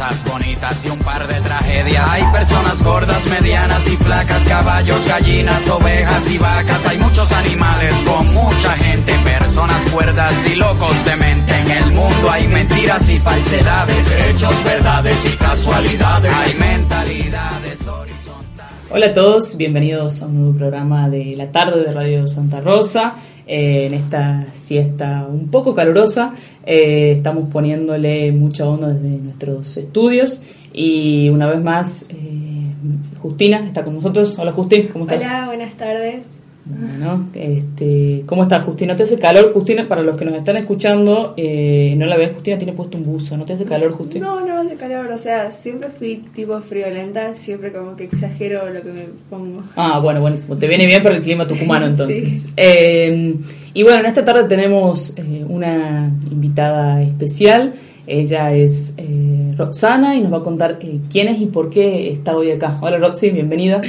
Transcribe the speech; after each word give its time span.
cosas 0.00 0.24
bonitas 0.24 0.76
y 0.84 0.88
un 0.88 0.98
par 1.00 1.26
de 1.26 1.40
tragedias. 1.40 2.08
Hay 2.08 2.22
personas 2.32 2.82
gordas, 2.82 3.24
medianas 3.26 3.86
y 3.86 3.96
flacas, 3.96 4.42
caballos, 4.44 5.04
gallinas, 5.06 5.68
ovejas 5.68 6.30
y 6.30 6.38
vacas. 6.38 6.86
Hay 6.86 6.98
muchos 6.98 7.30
animales 7.32 7.94
con 8.06 8.32
mucha 8.32 8.72
gente, 8.76 9.12
personas 9.24 9.90
cuerdas 9.92 10.34
y 10.50 10.56
locos 10.56 11.04
de 11.04 11.16
mente. 11.16 11.52
En 11.54 11.70
el 11.70 11.90
mundo 11.92 12.30
hay 12.30 12.48
mentiras 12.48 13.08
y 13.08 13.18
falsedades, 13.18 14.06
hechos, 14.28 14.64
verdades 14.64 15.18
y 15.26 15.36
casualidades. 15.36 16.32
Hay 16.32 16.54
mentalidades 16.54 17.86
horizontales. 17.86 18.90
Hola 18.90 19.06
a 19.06 19.12
todos, 19.12 19.56
bienvenidos 19.56 20.22
a 20.22 20.26
un 20.26 20.40
nuevo 20.40 20.58
programa 20.58 21.10
de 21.10 21.36
la 21.36 21.52
tarde 21.52 21.84
de 21.84 21.92
Radio 21.92 22.26
Santa 22.26 22.60
Rosa. 22.60 23.16
Eh, 23.52 23.86
en 23.86 23.94
esta 23.94 24.46
siesta 24.52 25.26
un 25.28 25.48
poco 25.48 25.74
calurosa, 25.74 26.34
eh, 26.64 27.14
estamos 27.16 27.50
poniéndole 27.50 28.30
mucha 28.30 28.64
onda 28.64 28.92
desde 28.92 29.18
nuestros 29.18 29.76
estudios 29.76 30.40
y 30.72 31.28
una 31.30 31.48
vez 31.48 31.60
más 31.60 32.06
eh, 32.10 32.72
Justina 33.20 33.66
está 33.66 33.82
con 33.82 33.96
nosotros. 33.96 34.38
Hola 34.38 34.52
Justina, 34.52 34.88
¿cómo 34.92 35.04
estás? 35.04 35.24
Hola, 35.24 35.46
buenas 35.46 35.74
tardes. 35.74 36.39
Bueno, 36.64 37.28
este, 37.34 38.22
¿cómo 38.26 38.42
estás 38.42 38.64
Justina? 38.64 38.92
¿No 38.92 38.96
te 38.96 39.04
hace 39.04 39.18
calor 39.18 39.52
Justina? 39.52 39.88
Para 39.88 40.02
los 40.02 40.16
que 40.16 40.24
nos 40.24 40.34
están 40.34 40.56
escuchando, 40.58 41.34
eh, 41.36 41.94
no 41.96 42.06
la 42.06 42.16
ven, 42.16 42.34
Justina 42.34 42.58
tiene 42.58 42.74
puesto 42.74 42.98
un 42.98 43.04
buzo, 43.04 43.36
¿no 43.36 43.44
te 43.44 43.54
hace 43.54 43.64
calor 43.64 43.92
Justina? 43.92 44.26
No, 44.26 44.46
no 44.46 44.58
hace 44.58 44.76
calor, 44.76 45.10
o 45.10 45.18
sea, 45.18 45.52
siempre 45.52 45.88
fui 45.88 46.22
tipo 46.34 46.60
friolenta, 46.60 47.34
siempre 47.34 47.72
como 47.72 47.96
que 47.96 48.04
exagero 48.04 48.70
lo 48.70 48.82
que 48.82 48.92
me 48.92 49.04
pongo. 49.30 49.62
Ah, 49.74 49.98
bueno, 50.00 50.20
buenísimo. 50.20 50.56
Te 50.56 50.68
viene 50.68 50.86
bien 50.86 51.02
para 51.02 51.16
el 51.16 51.22
clima 51.22 51.46
tucumano 51.46 51.86
entonces. 51.86 52.48
Eh, 52.56 53.34
y 53.72 53.82
bueno, 53.82 54.00
en 54.00 54.06
esta 54.06 54.24
tarde 54.24 54.44
tenemos 54.44 55.14
eh, 55.16 55.44
una 55.48 56.12
invitada 56.30 57.02
especial. 57.02 57.72
Ella 58.06 58.52
es 58.52 58.94
eh, 58.96 59.54
Roxana 59.56 60.16
y 60.16 60.20
nos 60.20 60.32
va 60.32 60.38
a 60.38 60.42
contar 60.42 60.78
eh, 60.80 61.00
quién 61.10 61.28
es 61.28 61.40
y 61.40 61.46
por 61.46 61.70
qué 61.70 62.10
está 62.10 62.36
hoy 62.36 62.50
acá. 62.50 62.76
Hola 62.80 62.98
Roxy, 62.98 63.30
bienvenida. 63.30 63.80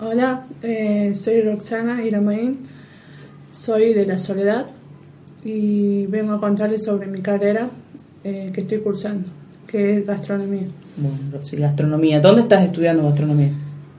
Hola, 0.00 0.44
eh, 0.60 1.12
soy 1.14 1.40
Roxana 1.42 2.04
Iramain, 2.04 2.58
soy 3.52 3.94
de 3.94 4.04
La 4.04 4.18
Soledad 4.18 4.66
y 5.44 6.06
vengo 6.06 6.32
a 6.32 6.40
contarles 6.40 6.82
sobre 6.82 7.06
mi 7.06 7.20
carrera 7.20 7.70
eh, 8.24 8.50
que 8.52 8.62
estoy 8.62 8.78
cursando, 8.78 9.28
que 9.68 9.98
es 9.98 10.06
gastronomía. 10.06 10.66
Bueno, 10.96 11.16
Roxy, 11.32 11.58
gastronomía. 11.58 12.18
¿Dónde 12.18 12.42
estás 12.42 12.64
estudiando 12.64 13.04
gastronomía? 13.04 13.50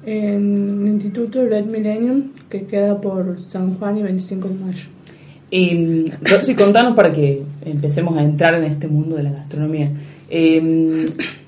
En 0.05 0.85
el 0.85 0.95
Instituto 0.95 1.45
Red 1.45 1.63
Millennium, 1.63 2.31
que 2.49 2.65
queda 2.65 2.99
por 2.99 3.39
San 3.39 3.75
Juan 3.75 3.97
y 3.97 4.03
25 4.03 4.49
de 4.49 4.53
mayo. 4.53 4.87
Eh, 5.49 6.11
Roxy, 6.23 6.55
contanos 6.55 6.93
para 6.93 7.13
que 7.13 7.41
empecemos 7.65 8.17
a 8.17 8.23
entrar 8.23 8.53
en 8.55 8.65
este 8.65 8.89
mundo 8.89 9.15
de 9.15 9.23
la 9.23 9.31
gastronomía. 9.31 9.89
Eh, 10.29 11.05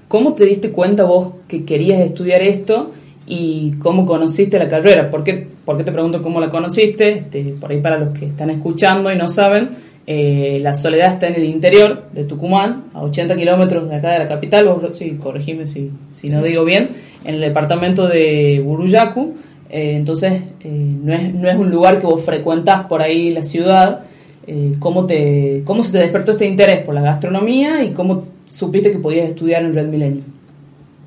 ¿Cómo 0.07 0.35
te 0.35 0.45
diste 0.45 0.71
cuenta 0.71 1.03
vos 1.03 1.33
que 1.49 1.65
querías 1.65 1.99
estudiar 1.99 2.41
esto 2.41 2.93
y 3.27 3.73
cómo 3.79 4.05
conociste 4.05 4.57
la 4.57 4.69
carrera? 4.69 5.11
¿Por 5.11 5.23
qué, 5.23 5.47
por 5.65 5.77
qué 5.77 5.83
te 5.83 5.91
pregunto 5.91 6.21
cómo 6.21 6.39
la 6.39 6.49
conociste? 6.49 7.09
Este, 7.09 7.55
por 7.59 7.71
ahí 7.71 7.81
para 7.81 7.97
los 7.97 8.17
que 8.17 8.25
están 8.25 8.49
escuchando 8.49 9.11
y 9.11 9.17
no 9.17 9.27
saben, 9.27 9.69
eh, 10.07 10.59
la 10.61 10.73
Soledad 10.73 11.13
está 11.13 11.27
en 11.27 11.35
el 11.35 11.43
interior 11.43 12.05
de 12.13 12.23
Tucumán, 12.23 12.85
a 12.93 13.03
80 13.03 13.35
kilómetros 13.35 13.89
de 13.89 13.97
acá 13.97 14.11
de 14.13 14.19
la 14.19 14.27
capital, 14.27 14.67
vos 14.67 14.81
Roxy, 14.81 15.11
corregime 15.21 15.67
si, 15.67 15.91
si 16.11 16.29
no 16.29 16.41
digo 16.41 16.63
bien, 16.63 16.87
en 17.25 17.35
el 17.35 17.41
departamento 17.41 18.07
de 18.07 18.61
Buruyacu. 18.63 19.35
Eh, 19.69 19.95
entonces, 19.97 20.41
eh, 20.61 20.95
no, 21.03 21.13
es, 21.13 21.33
no 21.33 21.49
es 21.49 21.57
un 21.57 21.69
lugar 21.69 21.99
que 21.99 22.07
vos 22.07 22.23
frecuentás 22.23 22.85
por 22.85 23.01
ahí 23.01 23.31
la 23.33 23.43
ciudad. 23.43 24.01
Eh, 24.47 24.75
¿cómo, 24.79 25.05
te, 25.05 25.61
¿Cómo 25.65 25.83
se 25.83 25.91
te 25.91 25.97
despertó 25.97 26.31
este 26.31 26.45
interés 26.45 26.83
por 26.85 26.95
la 26.95 27.01
gastronomía 27.01 27.83
y 27.83 27.89
cómo 27.89 28.23
supiste 28.47 28.91
que 28.91 28.99
podías 28.99 29.27
estudiar 29.27 29.63
en 29.63 29.73
Red 29.73 29.87
Millennium? 29.87 30.36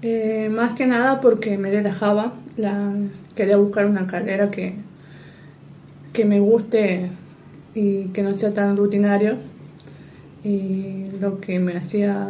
Eh, 0.03 0.49
más 0.51 0.73
que 0.73 0.87
nada 0.87 1.21
porque 1.21 1.59
me 1.59 1.71
relajaba, 1.71 2.33
la, 2.57 2.93
quería 3.35 3.59
buscar 3.59 3.85
una 3.87 4.07
carrera 4.07 4.51
que, 4.51 4.75
que 6.13 6.25
me 6.25 6.41
guste 6.41 7.11
y 7.75 8.05
que 8.07 8.23
no 8.23 8.33
sea 8.35 8.55
tan 8.55 8.77
rutinario 8.77 9.37
y 10.43 11.05
lo 11.21 11.39
que 11.41 11.59
me 11.59 11.77
hacía 11.77 12.29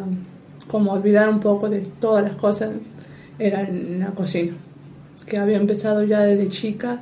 como 0.67 0.93
olvidar 0.93 1.29
un 1.29 1.41
poco 1.41 1.69
de 1.69 1.81
todas 2.01 2.25
las 2.25 2.35
cosas 2.35 2.71
era 3.39 3.69
la 3.71 4.11
cocina, 4.11 4.53
que 5.27 5.39
había 5.39 5.57
empezado 5.57 6.03
ya 6.05 6.21
desde 6.21 6.49
chica 6.49 7.01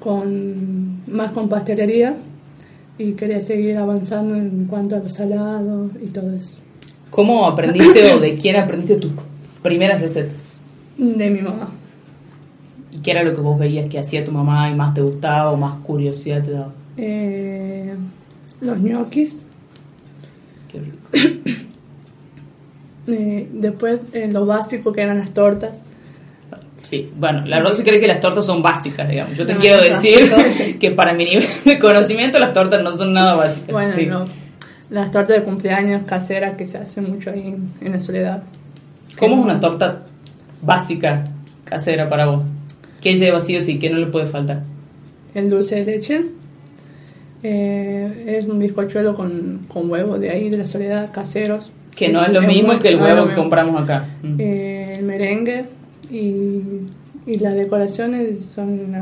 con 0.00 1.02
más 1.06 1.32
con 1.32 1.48
pastelería 1.48 2.16
y 2.98 3.12
quería 3.12 3.40
seguir 3.40 3.76
avanzando 3.76 4.34
en 4.36 4.66
cuanto 4.66 4.96
a 4.96 5.00
los 5.00 5.12
salados 5.12 5.92
y 6.02 6.08
todo 6.08 6.32
eso. 6.32 6.56
¿Cómo 7.10 7.46
aprendiste 7.46 8.14
o 8.14 8.20
de 8.20 8.36
quién 8.36 8.56
aprendiste 8.56 8.96
tus 8.96 9.12
primeras 9.62 10.00
recetas? 10.00 10.60
De 10.96 11.30
mi 11.30 11.40
mamá. 11.40 11.70
¿Y 12.90 12.98
qué 12.98 13.12
era 13.12 13.22
lo 13.24 13.34
que 13.34 13.40
vos 13.40 13.58
veías 13.58 13.88
que 13.88 13.98
hacía 13.98 14.24
tu 14.24 14.32
mamá 14.32 14.68
y 14.70 14.74
más 14.74 14.92
te 14.94 15.00
gustaba 15.00 15.50
o 15.50 15.56
más 15.56 15.76
curiosidad 15.82 16.42
te 16.42 16.50
daba? 16.50 16.72
Eh, 16.96 17.94
los 18.60 18.78
ñoquis. 18.78 19.42
Qué 20.70 20.80
rico. 20.80 21.58
Eh, 23.08 23.48
después 23.52 23.98
eh, 24.12 24.30
lo 24.30 24.46
básico 24.46 24.92
que 24.92 25.02
eran 25.02 25.18
las 25.18 25.34
tortas. 25.34 25.82
Sí, 26.84 27.10
bueno, 27.16 27.44
la 27.46 27.58
Roxy 27.58 27.82
cree 27.82 27.98
que 27.98 28.06
las 28.06 28.20
tortas 28.20 28.46
son 28.46 28.62
básicas, 28.62 29.08
digamos. 29.08 29.36
Yo 29.36 29.44
te 29.44 29.54
No, 29.54 29.60
quiero 29.60 29.78
no, 29.78 29.82
decir 29.82 30.30
no. 30.30 30.78
que 30.78 30.90
para 30.92 31.12
mi 31.12 31.24
nivel 31.24 31.44
de 31.64 31.78
conocimiento 31.80 32.38
las 32.38 32.52
tortas 32.52 32.80
no 32.80 32.96
son 32.96 33.12
nada 33.12 33.34
básicas. 33.34 33.72
Bueno, 33.72 33.94
sí. 33.96 34.06
no, 34.06 34.26
las 34.90 35.10
tortas 35.10 35.36
de 35.36 35.42
cumpleaños 35.42 36.02
caseras 36.06 36.54
que 36.54 36.64
se 36.64 36.78
hacen 36.78 37.10
mucho 37.10 37.30
ahí 37.30 37.48
en, 37.48 37.72
en 37.80 37.90
la 37.92 37.98
soledad. 37.98 38.44
¿Cómo 39.18 39.36
es 39.38 39.44
una 39.44 39.60
torta 39.60 40.02
básica 40.62 41.24
casera 41.64 42.08
para 42.08 42.26
vos? 42.26 42.42
¿Qué 43.00 43.14
lleva 43.16 43.40
sí 43.40 43.56
o 43.56 43.60
sí? 43.60 43.78
¿Qué 43.78 43.90
no 43.90 43.98
le 43.98 44.06
puede 44.06 44.26
faltar? 44.26 44.62
El 45.34 45.50
dulce 45.50 45.84
de 45.84 45.92
leche. 45.92 46.22
eh, 47.42 48.24
es 48.38 48.46
un 48.46 48.58
bizcochuelo 48.58 49.14
con, 49.14 49.66
con 49.68 49.90
huevo 49.90 50.18
de 50.18 50.30
ahí, 50.30 50.48
de 50.50 50.58
la 50.58 50.66
soledad, 50.66 51.10
caseros. 51.12 51.72
Que 51.96 52.08
no 52.08 52.22
es 52.24 52.32
lo 52.32 52.40
Es 52.40 52.46
mismo 52.48 52.68
muy- 52.72 52.78
que 52.78 52.88
el 52.88 52.96
huevo 53.00 53.28
que 53.28 53.34
compramos 53.34 53.82
acá. 53.82 54.06
Mm. 54.22 54.36
Eh, 54.38 54.94
el 54.98 55.04
merengue 55.04 55.64
y, 56.10 56.60
y 57.26 57.38
las 57.40 57.54
decoraciones 57.54 58.40
son 58.40 58.94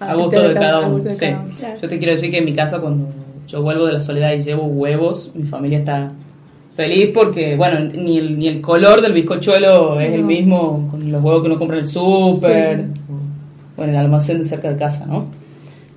a, 0.00 0.10
a 0.10 0.14
gusto 0.14 0.40
de 0.48 0.54
cada 0.54 0.86
uno. 0.86 1.02
sí. 1.14 1.20
cada 1.20 1.40
uno. 1.42 1.52
Yo 1.82 1.88
te 1.88 1.98
quiero 1.98 2.12
decir 2.12 2.30
que 2.30 2.38
en 2.38 2.44
mi 2.44 2.52
casa 2.54 2.78
cuando 2.80 3.08
yo 3.48 3.62
vuelvo 3.62 3.86
de 3.86 3.94
la 3.94 4.00
soledad 4.00 4.32
y 4.34 4.40
llevo 4.40 4.66
huevos, 4.66 5.32
mi 5.34 5.44
familia 5.44 5.78
está 5.78 6.12
feliz 6.76 7.10
porque, 7.14 7.56
bueno, 7.56 7.80
ni 7.94 8.18
el, 8.18 8.38
ni 8.38 8.48
el 8.48 8.60
color 8.60 9.00
del 9.00 9.12
bizcochuelo 9.12 9.98
es 10.00 10.12
el 10.12 10.24
mismo 10.24 10.86
con 10.90 11.10
los 11.10 11.22
huevos 11.22 11.40
que 11.40 11.46
uno 11.48 11.58
compra 11.58 11.78
en 11.78 11.82
el 11.84 11.88
súper, 11.88 12.76
Sí. 12.78 13.00
o 13.76 13.84
en 13.84 13.90
el 13.90 13.96
almacén 13.96 14.38
de 14.38 14.44
cerca 14.44 14.70
de 14.72 14.76
casa, 14.76 15.06
¿no? 15.06 15.26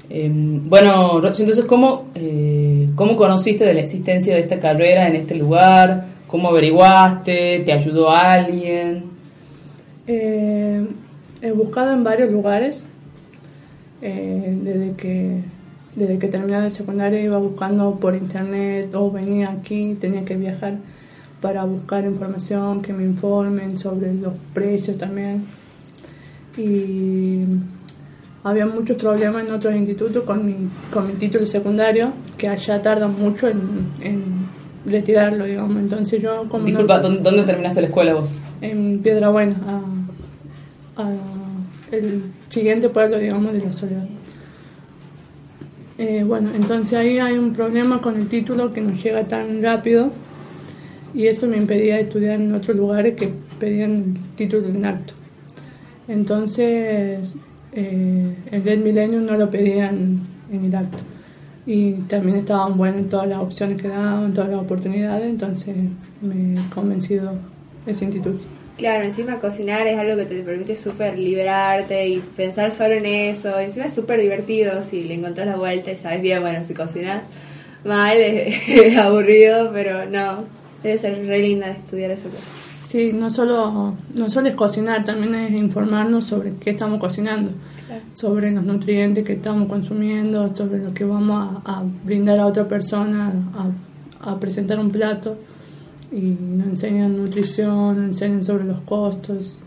Eh, 0.09 0.27
bueno, 0.31 1.21
Roxy, 1.21 1.43
entonces, 1.43 1.65
¿cómo, 1.65 2.05
eh, 2.15 2.89
¿cómo 2.95 3.15
conociste 3.15 3.65
de 3.65 3.73
la 3.75 3.81
existencia 3.81 4.33
de 4.33 4.41
esta 4.41 4.59
carrera 4.59 5.07
en 5.07 5.15
este 5.17 5.35
lugar? 5.35 6.05
¿Cómo 6.27 6.49
averiguaste? 6.49 7.59
¿Te 7.65 7.73
ayudó 7.73 8.09
alguien? 8.09 9.03
Eh, 10.07 10.83
he 11.41 11.51
buscado 11.51 11.93
en 11.93 12.03
varios 12.03 12.31
lugares. 12.31 12.83
Eh, 14.01 14.57
desde 14.63 14.95
que 14.95 15.41
desde 15.99 16.17
que 16.17 16.29
terminé 16.29 16.57
el 16.57 16.71
secundario 16.71 17.19
iba 17.19 17.37
buscando 17.37 17.95
por 17.95 18.15
internet 18.15 18.95
o 18.95 19.11
venía 19.11 19.51
aquí, 19.51 19.95
tenía 19.99 20.23
que 20.23 20.35
viajar 20.37 20.77
para 21.41 21.65
buscar 21.65 22.05
información, 22.05 22.81
que 22.81 22.93
me 22.93 23.03
informen 23.03 23.77
sobre 23.77 24.15
los 24.15 24.33
precios 24.53 24.97
también. 24.97 25.45
Y 26.57 27.41
había 28.43 28.65
muchos 28.65 28.95
problemas 28.97 29.45
en 29.45 29.53
otros 29.53 29.75
institutos 29.75 30.23
con 30.23 30.45
mi, 30.45 30.69
con 30.91 31.07
mi 31.07 31.13
título 31.13 31.45
secundario, 31.45 32.13
que 32.37 32.47
allá 32.47 32.81
tardan 32.81 33.19
mucho 33.19 33.49
en, 33.49 33.59
en 34.01 34.23
retirarlo, 34.85 35.45
digamos. 35.45 35.77
Entonces 35.77 36.21
yo 36.21 36.47
como 36.47 36.65
Disculpa, 36.65 36.99
¿dónde, 36.99 37.21
dónde 37.21 37.43
terminaste 37.43 37.81
la 37.81 37.87
escuela 37.87 38.13
vos? 38.13 38.29
en 38.61 38.99
Piedra 38.99 39.29
Buena, 39.29 39.55
a, 40.97 41.01
a 41.01 41.11
el 41.91 42.23
siguiente 42.49 42.89
pueblo, 42.89 43.17
digamos, 43.17 43.53
de 43.53 43.61
la 43.61 43.73
soledad. 43.73 44.07
Eh, 45.99 46.23
bueno, 46.23 46.49
entonces 46.55 46.97
ahí 46.97 47.19
hay 47.19 47.37
un 47.37 47.51
problema 47.51 48.01
con 48.01 48.15
el 48.15 48.29
título 48.29 48.71
que 48.71 48.79
nos 48.79 49.03
llega 49.03 49.25
tan 49.25 49.61
rápido 49.61 50.13
y 51.13 51.27
eso 51.27 51.45
me 51.45 51.57
impedía 51.57 51.99
estudiar 51.99 52.39
en 52.39 52.55
otros 52.55 52.77
lugares 52.77 53.15
que 53.15 53.29
pedían 53.59 53.91
el 53.91 54.35
título 54.37 54.69
en 54.69 54.85
acto. 54.85 55.13
Entonces, 56.07 57.33
eh, 57.73 58.33
el 58.49 58.63
Red 58.63 58.79
Millennium 58.79 59.25
no 59.25 59.35
lo 59.35 59.51
pedían 59.51 60.21
en 60.49 60.63
el 60.63 60.73
acto 60.73 60.99
y 61.65 61.91
también 62.07 62.37
estaban 62.37 62.77
buenas 62.77 63.09
todas 63.09 63.27
las 63.27 63.39
opciones 63.39 63.81
que 63.81 63.89
daban, 63.89 64.33
todas 64.33 64.51
las 64.51 64.61
oportunidades, 64.61 65.29
entonces 65.29 65.75
me 66.21 66.53
he 66.53 66.69
convencido 66.73 67.33
ese 67.85 68.05
instituto. 68.05 68.58
Claro, 68.79 69.03
encima 69.03 69.41
cocinar 69.41 69.85
es 69.87 69.99
algo 69.99 70.15
que 70.15 70.23
te 70.23 70.41
permite 70.41 70.77
súper 70.77 71.19
liberarte 71.19 72.07
y 72.07 72.19
pensar 72.19 72.71
solo 72.71 72.93
en 72.93 73.05
eso. 73.05 73.59
Encima 73.59 73.87
es 73.87 73.93
súper 73.93 74.21
divertido 74.21 74.81
si 74.83 75.03
le 75.03 75.15
encontrás 75.15 75.47
la 75.47 75.57
vuelta 75.57 75.91
y 75.91 75.97
sabes 75.97 76.21
bien, 76.21 76.39
bueno, 76.39 76.63
si 76.65 76.73
cocinas 76.73 77.23
mal 77.83 78.15
es, 78.17 78.97
aburrido, 78.97 79.69
pero 79.73 80.09
no, 80.09 80.45
debe 80.81 80.97
ser 80.97 81.27
re 81.27 81.39
linda 81.39 81.67
de 81.67 81.73
estudiar 81.73 82.11
eso. 82.11 82.29
Sí, 82.81 83.11
no 83.11 83.29
solo, 83.29 83.95
no 84.15 84.29
solo 84.29 84.47
es 84.47 84.55
cocinar, 84.55 85.03
también 85.03 85.35
es 85.35 85.51
informarnos 85.51 86.23
sobre 86.23 86.53
qué 86.53 86.69
estamos 86.69 87.01
cocinando, 87.01 87.51
sobre 88.15 88.49
los 88.51 88.63
nutrientes 88.63 89.25
que 89.25 89.33
estamos 89.33 89.67
consumiendo, 89.67 90.55
sobre 90.55 90.79
lo 90.79 90.93
que 90.93 91.03
vamos 91.03 91.61
a, 91.65 91.83
brindar 92.05 92.39
a 92.39 92.45
otra 92.45 92.65
persona, 92.65 93.33
a, 94.21 94.31
a 94.31 94.39
presentar 94.39 94.79
un 94.79 94.89
plato 94.89 95.37
y 96.11 96.21
nos 96.39 96.67
enseñan 96.67 97.17
nutrición, 97.17 97.95
nos 97.97 98.05
enseñan 98.05 98.43
sobre 98.43 98.65
los 98.65 98.81
costos. 98.81 99.57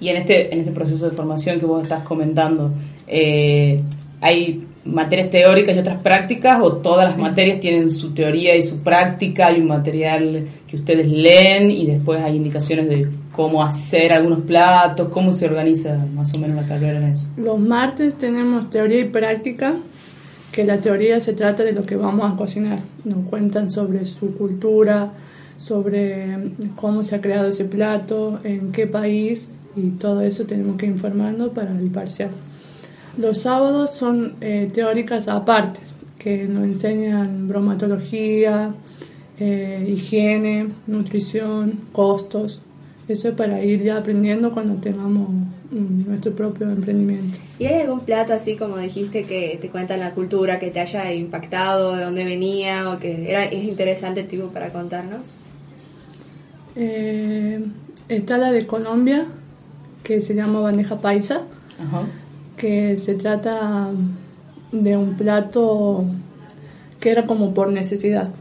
Y 0.00 0.08
en 0.08 0.16
este, 0.16 0.52
en 0.52 0.60
este 0.60 0.72
proceso 0.72 1.08
de 1.08 1.16
formación 1.16 1.60
que 1.60 1.66
vos 1.66 1.82
estás 1.82 2.02
comentando, 2.02 2.72
eh, 3.06 3.80
¿hay 4.20 4.66
materias 4.84 5.30
teóricas 5.30 5.74
y 5.74 5.78
otras 5.78 5.98
prácticas 5.98 6.60
o 6.60 6.74
todas 6.74 7.06
las 7.06 7.18
materias 7.18 7.60
tienen 7.60 7.90
su 7.90 8.12
teoría 8.12 8.56
y 8.56 8.62
su 8.62 8.82
práctica? 8.82 9.46
¿Hay 9.46 9.60
un 9.60 9.68
material 9.68 10.46
que 10.66 10.76
ustedes 10.76 11.06
leen 11.08 11.70
y 11.70 11.86
después 11.86 12.22
hay 12.22 12.36
indicaciones 12.36 12.88
de 12.88 13.08
cómo 13.32 13.62
hacer 13.62 14.12
algunos 14.12 14.42
platos? 14.42 15.08
¿Cómo 15.08 15.32
se 15.32 15.46
organiza 15.46 15.96
más 16.14 16.34
o 16.34 16.38
menos 16.38 16.56
la 16.56 16.66
carrera 16.66 16.98
en 16.98 17.04
eso? 17.04 17.28
Los 17.36 17.58
martes 17.58 18.16
tenemos 18.16 18.70
teoría 18.70 19.00
y 19.00 19.08
práctica 19.08 19.76
que 20.52 20.64
la 20.64 20.78
teoría 20.78 21.18
se 21.20 21.32
trata 21.32 21.64
de 21.64 21.72
lo 21.72 21.82
que 21.82 21.96
vamos 21.96 22.30
a 22.32 22.36
cocinar. 22.36 22.78
Nos 23.04 23.28
cuentan 23.28 23.70
sobre 23.70 24.04
su 24.04 24.34
cultura, 24.34 25.12
sobre 25.64 26.36
cómo 26.76 27.02
se 27.04 27.16
ha 27.16 27.22
creado 27.22 27.48
ese 27.48 27.64
plato, 27.64 28.38
en 28.44 28.70
qué 28.70 28.86
país 28.86 29.48
y 29.74 29.90
todo 29.92 30.20
eso 30.20 30.44
tenemos 30.44 30.76
que 30.76 30.84
informarnos 30.84 31.50
para 31.50 31.70
el 31.70 31.90
parcial. 31.90 32.30
Los 33.16 33.38
sábados 33.38 33.94
son 33.94 34.34
eh, 34.42 34.68
teóricas 34.72 35.26
aparte, 35.28 35.80
que 36.18 36.46
nos 36.46 36.64
enseñan 36.64 37.48
bromatología, 37.48 38.74
eh, 39.40 39.88
higiene, 39.88 40.68
nutrición, 40.86 41.80
costos. 41.92 42.60
Eso 43.08 43.28
es 43.28 43.34
para 43.34 43.62
ir 43.62 43.82
ya 43.82 43.96
aprendiendo 43.98 44.52
cuando 44.52 44.74
tengamos 44.74 45.28
nuestro 45.70 46.32
propio 46.32 46.70
emprendimiento. 46.70 47.38
¿Y 47.58 47.66
hay 47.66 47.82
algún 47.82 48.00
plato 48.00 48.34
así 48.34 48.56
como 48.56 48.76
dijiste 48.76 49.24
que 49.24 49.58
te 49.60 49.70
cuenta 49.70 49.96
la 49.96 50.12
cultura, 50.12 50.58
que 50.58 50.70
te 50.70 50.80
haya 50.80 51.12
impactado, 51.12 51.96
de 51.96 52.04
dónde 52.04 52.24
venía 52.24 52.90
o 52.90 52.98
que 52.98 53.30
era, 53.30 53.44
es 53.44 53.64
interesante 53.64 54.24
tipo 54.24 54.48
para 54.48 54.70
contarnos? 54.72 55.38
Eh, 56.76 57.64
está 58.08 58.38
la 58.38 58.52
de 58.52 58.66
Colombia, 58.66 59.26
que 60.02 60.20
se 60.20 60.34
llama 60.34 60.60
bandeja 60.60 61.00
paisa, 61.00 61.42
que 62.56 62.98
se 62.98 63.14
trata 63.14 63.90
de 64.72 64.96
un 64.96 65.16
plato 65.16 66.04
que 67.00 67.10
era 67.10 67.26
como 67.26 67.54
por 67.54 67.70
necesidad. 67.70 68.32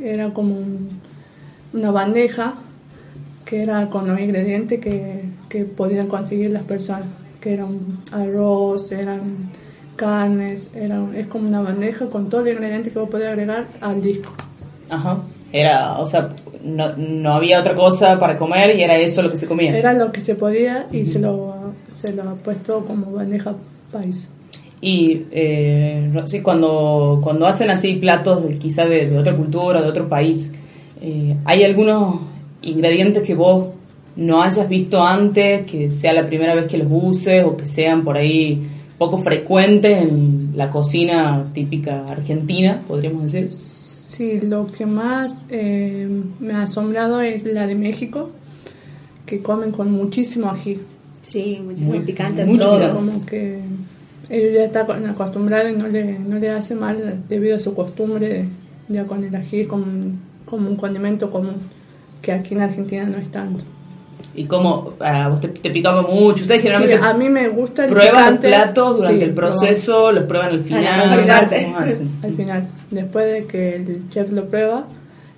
Era 0.00 0.30
como 0.30 0.56
una 1.72 1.90
bandeja 1.90 2.54
que 3.44 3.62
era 3.62 3.90
con 3.90 4.08
los 4.08 4.18
ingredientes 4.20 4.80
que, 4.80 5.24
que 5.48 5.64
podían 5.64 6.08
conseguir 6.08 6.50
las 6.50 6.62
personas, 6.62 7.08
que 7.40 7.54
eran 7.54 7.78
arroz, 8.12 8.90
eran 8.90 9.50
carnes, 9.96 10.66
eran, 10.74 11.14
es 11.14 11.26
como 11.26 11.48
una 11.48 11.60
bandeja 11.60 12.06
con 12.06 12.28
todos 12.28 12.44
los 12.44 12.54
ingredientes 12.54 12.92
que 12.92 12.98
vos 12.98 13.08
podés 13.08 13.28
agregar 13.28 13.66
al 13.80 14.02
disco. 14.02 14.32
Ajá. 14.88 15.22
Era, 15.56 16.00
o 16.00 16.06
sea, 16.08 16.30
no, 16.64 16.96
no 16.96 17.34
había 17.34 17.60
otra 17.60 17.76
cosa 17.76 18.18
para 18.18 18.36
comer 18.36 18.76
y 18.76 18.82
era 18.82 18.96
eso 18.96 19.22
lo 19.22 19.30
que 19.30 19.36
se 19.36 19.46
comía. 19.46 19.78
Era 19.78 19.92
lo 19.92 20.10
que 20.10 20.20
se 20.20 20.34
podía 20.34 20.88
y 20.90 21.04
se, 21.04 21.20
lo, 21.20 21.54
se 21.86 22.12
lo 22.12 22.28
ha 22.28 22.34
puesto 22.34 22.84
como 22.84 23.12
bandeja 23.12 23.54
país. 23.92 24.26
Y 24.80 25.26
eh, 25.30 26.10
sí, 26.24 26.40
cuando, 26.40 27.20
cuando 27.22 27.46
hacen 27.46 27.70
así 27.70 27.94
platos 27.94 28.42
de, 28.42 28.58
quizá 28.58 28.84
de, 28.86 29.16
otra 29.16 29.36
cultura, 29.36 29.80
de 29.80 29.88
otro 29.88 30.08
país, 30.08 30.50
eh, 31.00 31.36
¿hay 31.44 31.62
algunos 31.62 32.16
ingredientes 32.62 33.22
que 33.22 33.36
vos 33.36 33.68
no 34.16 34.42
hayas 34.42 34.68
visto 34.68 35.04
antes, 35.04 35.70
que 35.70 35.88
sea 35.92 36.12
la 36.14 36.26
primera 36.26 36.56
vez 36.56 36.66
que 36.66 36.78
los 36.78 36.88
uses 36.90 37.44
o 37.44 37.56
que 37.56 37.66
sean 37.66 38.02
por 38.02 38.16
ahí 38.16 38.60
poco 38.98 39.18
frecuentes 39.18 40.02
en 40.02 40.54
la 40.56 40.68
cocina 40.68 41.46
típica 41.54 42.06
argentina, 42.08 42.82
podríamos 42.88 43.30
decir? 43.30 43.73
Sí, 44.16 44.40
lo 44.40 44.66
que 44.66 44.86
más 44.86 45.44
eh, 45.48 46.08
me 46.38 46.52
ha 46.52 46.62
asombrado 46.62 47.20
es 47.20 47.44
la 47.44 47.66
de 47.66 47.74
México, 47.74 48.30
que 49.26 49.40
comen 49.40 49.72
con 49.72 49.90
muchísimo 49.90 50.50
ají. 50.50 50.80
Sí, 51.22 51.60
muchísimo 51.64 52.00
picante 52.02 52.44
todo. 52.44 52.94
Como 52.94 53.26
que 53.26 53.58
ellos 54.30 54.54
ya 54.54 54.64
están 54.66 55.06
acostumbrados 55.06 55.72
y 55.72 55.76
no 55.76 55.88
le, 55.88 56.18
no 56.18 56.38
le 56.38 56.50
hace 56.50 56.76
mal 56.76 57.24
debido 57.28 57.56
a 57.56 57.58
su 57.58 57.74
costumbre 57.74 58.46
ya 58.88 59.04
con 59.04 59.24
el 59.24 59.34
ají 59.34 59.64
como, 59.64 59.86
como 60.44 60.68
un 60.68 60.76
condimento 60.76 61.30
común, 61.30 61.56
que 62.22 62.30
aquí 62.30 62.54
en 62.54 62.60
Argentina 62.60 63.04
no 63.04 63.18
es 63.18 63.30
tanto 63.32 63.64
y 64.34 64.44
cómo 64.44 64.94
a 65.00 65.28
vos 65.28 65.40
te, 65.40 65.48
picaba 65.48 66.02
mucho. 66.02 66.42
Ustedes 66.42 66.62
generalmente 66.62 66.98
sí, 66.98 67.04
a 67.04 67.14
mí 67.14 67.28
me 67.28 67.48
gusta 67.48 67.84
el 67.84 67.92
prueban 67.92 68.34
los 68.34 68.44
platos 68.44 68.96
durante 68.98 69.24
el 69.24 69.34
proceso, 69.34 70.12
los 70.12 70.24
prueban 70.24 70.52
al 70.52 70.60
final. 70.60 71.10
al 72.22 72.34
final, 72.34 72.68
después 72.90 73.32
de 73.32 73.46
que 73.46 73.76
el 73.76 74.08
chef 74.10 74.32
lo 74.32 74.46
prueba 74.46 74.86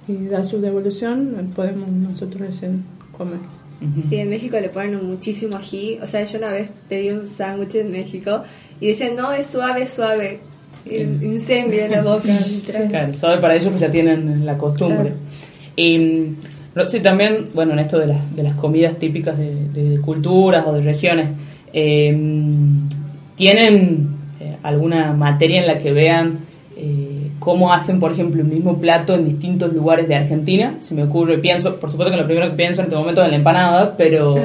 y 0.09 0.27
da 0.27 0.45
su 0.45 0.61
devolución, 0.61 1.53
podemos 1.55 1.89
nosotros 1.89 2.41
recién 2.41 2.85
comer. 3.17 3.41
Sí, 4.09 4.17
en 4.17 4.31
México 4.31 4.59
le 4.59 4.71
ponen 4.71 5.05
muchísimo 5.07 5.57
ají. 5.57 5.99
O 6.03 6.07
sea, 6.07 6.25
yo 6.25 6.39
una 6.39 6.51
vez 6.51 6.71
pedí 6.89 7.11
un 7.11 7.27
sándwich 7.27 7.75
en 7.75 7.93
México 7.93 8.43
y 8.81 8.89
decían, 8.89 9.17
no, 9.17 9.33
es 9.33 9.49
suave, 9.49 9.87
suave. 9.87 10.41
Incendio 10.87 11.85
en 11.85 11.91
la 11.91 12.03
boca. 12.03 12.29
claro, 12.89 13.13
suave 13.13 13.39
para 13.39 13.57
ellos 13.57 13.69
pues 13.69 13.81
ya 13.81 13.91
tienen 13.91 14.47
la 14.47 14.57
costumbre. 14.57 15.13
Y 16.77 16.89
Sí, 16.89 17.01
también, 17.01 17.45
bueno, 17.55 17.73
en 17.73 17.79
esto 17.79 17.99
de, 17.99 18.07
las, 18.07 18.37
de 18.37 18.43
las 18.43 18.55
comidas 18.55 18.99
típicas 18.99 19.37
de, 19.39 19.99
culturas 20.05 20.67
o 20.67 20.75
de 20.75 20.83
regiones, 20.83 21.29
em, 21.73 22.87
¿tienen 23.35 24.09
eh, 24.41 24.57
alguna 24.63 25.13
materia 25.15 25.63
en 25.63 25.67
la 25.67 25.79
que 25.79 25.93
vean 25.93 26.39
eh, 26.77 27.31
cómo 27.39 27.73
hacen, 27.73 27.99
por 27.99 28.13
ejemplo, 28.13 28.43
el 28.43 28.49
mismo 28.49 28.79
plato 28.79 29.15
en 29.15 29.25
distintos 29.25 29.73
lugares 29.73 30.07
de 30.07 30.17
Argentina? 30.17 30.75
Se 30.79 30.95
me 30.95 31.05
ocurre, 31.05 31.39
pienso, 31.39 31.77
por 31.77 31.91
supuesto 31.91 32.15
que 32.15 32.21
lo 32.21 32.27
primero 32.27 32.51
que 32.51 32.57
pienso 32.57 32.83
en 32.83 32.87
este 32.87 32.97
momento 32.97 33.23
es 33.23 33.31
la 33.31 33.37
empanada, 33.37 33.97
pero 33.97 34.37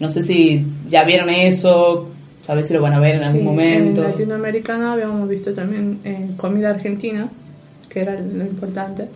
no 0.00 0.10
sé 0.10 0.22
si 0.22 0.66
ya 0.88 1.04
vieron 1.04 1.30
eso, 1.30 2.08
sabes 2.42 2.66
si 2.66 2.74
lo 2.74 2.82
van 2.82 2.94
a 2.94 2.98
ver 2.98 3.14
en 3.14 3.22
algún 3.22 3.44
momento. 3.44 4.02
En 4.02 4.10
Latinoamericana 4.10 4.94
habíamos 4.94 5.28
visto 5.28 5.54
también 5.54 6.00
eh, 6.02 6.30
comida 6.36 6.70
argentina, 6.70 7.28
que 7.88 8.00
era 8.00 8.18
lo 8.20 8.44
importante 8.44 9.06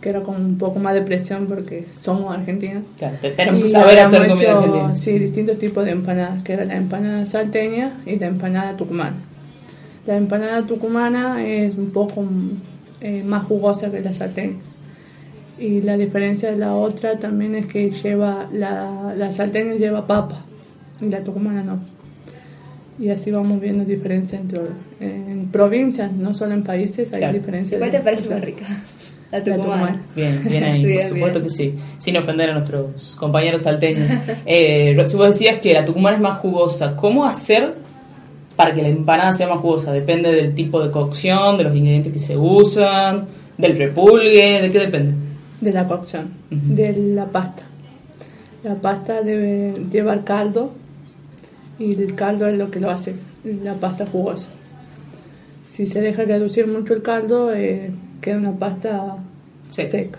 que 0.00 0.10
era 0.10 0.22
con 0.22 0.36
un 0.36 0.58
poco 0.58 0.78
más 0.78 0.94
de 0.94 1.02
presión 1.02 1.46
porque 1.46 1.86
somos 1.98 2.34
argentinos. 2.34 2.84
Claro, 2.98 3.16
tenemos 3.20 3.62
que 3.62 3.68
saber 3.68 3.98
hacer 3.98 4.28
comida 4.28 4.56
argentina. 4.56 4.96
Sí, 4.96 5.18
distintos 5.18 5.58
tipos 5.58 5.84
de 5.84 5.90
empanadas, 5.92 6.42
que 6.42 6.52
era 6.52 6.64
la 6.64 6.76
empanada 6.76 7.26
salteña 7.26 8.00
y 8.06 8.16
la 8.16 8.26
empanada 8.26 8.76
tucumana. 8.76 9.16
La 10.06 10.16
empanada 10.16 10.64
tucumana 10.66 11.44
es 11.44 11.76
un 11.76 11.90
poco 11.90 12.24
eh, 13.00 13.22
más 13.24 13.44
jugosa 13.44 13.90
que 13.90 14.00
la 14.00 14.12
salteña. 14.12 14.56
Y 15.58 15.82
la 15.82 15.96
diferencia 15.96 16.52
de 16.52 16.56
la 16.56 16.74
otra 16.74 17.18
también 17.18 17.56
es 17.56 17.66
que 17.66 17.90
lleva 17.90 18.48
la, 18.52 19.12
la 19.16 19.32
salteña 19.32 19.74
lleva 19.74 20.06
papa 20.06 20.44
y 21.00 21.06
la 21.06 21.24
tucumana 21.24 21.64
no. 21.64 21.80
Y 23.00 23.10
así 23.10 23.32
vamos 23.32 23.60
viendo 23.60 23.84
diferencias 23.84 24.40
entre 24.40 24.60
en 25.00 25.48
provincias, 25.52 26.12
no 26.12 26.34
solo 26.34 26.54
en 26.54 26.62
países, 26.62 27.12
hay 27.12 27.32
diferencias. 27.32 27.78
¿Cuál 27.78 27.90
te 27.90 28.00
parece 28.00 28.28
más 28.28 28.40
rica? 28.40 28.66
La 29.30 29.44
Tucumán. 29.44 30.02
Bien, 30.16 30.42
bien 30.44 30.64
ahí, 30.64 30.96
por 30.96 31.04
supuesto 31.04 31.42
que 31.42 31.50
sí. 31.50 31.74
Sin 31.98 32.16
ofender 32.16 32.50
a 32.50 32.54
nuestros 32.54 33.14
compañeros 33.16 33.62
salteños. 33.62 34.10
Eh, 34.46 34.96
si 35.06 35.16
vos 35.16 35.28
decías 35.28 35.58
que 35.58 35.74
la 35.74 35.84
Tucumán 35.84 36.14
es 36.14 36.20
más 36.20 36.38
jugosa, 36.38 36.96
¿cómo 36.96 37.26
hacer 37.26 37.74
para 38.56 38.72
que 38.72 38.82
la 38.82 38.88
empanada 38.88 39.34
sea 39.34 39.48
más 39.48 39.58
jugosa? 39.58 39.92
¿Depende 39.92 40.32
del 40.32 40.54
tipo 40.54 40.82
de 40.82 40.90
cocción, 40.90 41.58
de 41.58 41.64
los 41.64 41.76
ingredientes 41.76 42.12
que 42.12 42.18
se 42.18 42.36
usan, 42.36 43.26
del 43.58 43.76
repulgue? 43.76 44.62
¿De 44.62 44.70
qué 44.72 44.78
depende? 44.78 45.12
De 45.60 45.72
la 45.72 45.86
cocción, 45.86 46.30
de 46.50 46.96
la 46.96 47.26
pasta. 47.26 47.64
La 48.62 48.74
pasta 48.76 49.22
debe 49.22 49.74
llevar 49.90 50.24
caldo 50.24 50.72
y 51.78 51.94
el 52.00 52.14
caldo 52.14 52.46
es 52.48 52.56
lo 52.56 52.70
que 52.70 52.80
lo 52.80 52.90
hace 52.90 53.14
la 53.44 53.74
pasta 53.74 54.06
jugosa. 54.06 54.48
Si 55.66 55.86
se 55.86 56.00
deja 56.00 56.24
reducir 56.24 56.66
mucho 56.66 56.94
el 56.94 57.02
caldo, 57.02 57.52
eh, 57.54 57.90
queda 58.20 58.36
una 58.36 58.52
pasta 58.52 59.16
seca. 59.70 60.18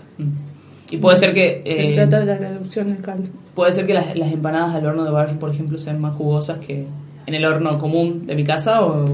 Y 0.90 0.96
puede 0.96 1.16
ser 1.16 1.32
que... 1.34 1.62
Se 1.64 1.90
eh, 1.90 1.94
trata 1.94 2.20
de 2.20 2.26
la 2.26 2.36
reducción 2.36 2.88
del 2.88 2.98
caldo. 2.98 3.28
Puede 3.54 3.72
ser 3.74 3.86
que 3.86 3.94
las, 3.94 4.06
empanadas 4.16 4.74
al 4.74 4.86
horno 4.86 5.04
de 5.04 5.10
barrio, 5.10 5.38
por 5.38 5.50
ejemplo, 5.50 5.78
sean 5.78 6.00
más 6.00 6.14
jugosas 6.16 6.58
que 6.58 6.86
en 7.26 7.34
el 7.34 7.44
horno 7.44 7.78
común 7.78 8.26
de 8.26 8.34
mi 8.34 8.44
casa 8.44 8.84
o, 8.84 9.04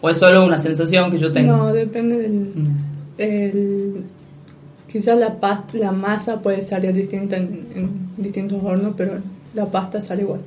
o 0.00 0.10
es 0.10 0.18
solo 0.18 0.44
una 0.44 0.58
sensación 0.60 1.10
que 1.10 1.18
yo 1.18 1.30
tengo. 1.32 1.56
No, 1.56 1.72
depende 1.72 2.16
del... 3.16 4.04
Quizás 4.88 5.18
la, 5.18 5.40
pas- 5.40 5.72
la 5.72 5.90
masa 5.90 6.42
puede 6.42 6.60
salir 6.60 6.92
distinta 6.92 7.36
en, 7.36 7.66
en 7.74 7.90
distintos 8.16 8.62
hornos, 8.62 8.92
pero 8.96 9.14
la 9.54 9.66
pasta 9.66 10.00
sale 10.02 10.22
igual 10.22 10.40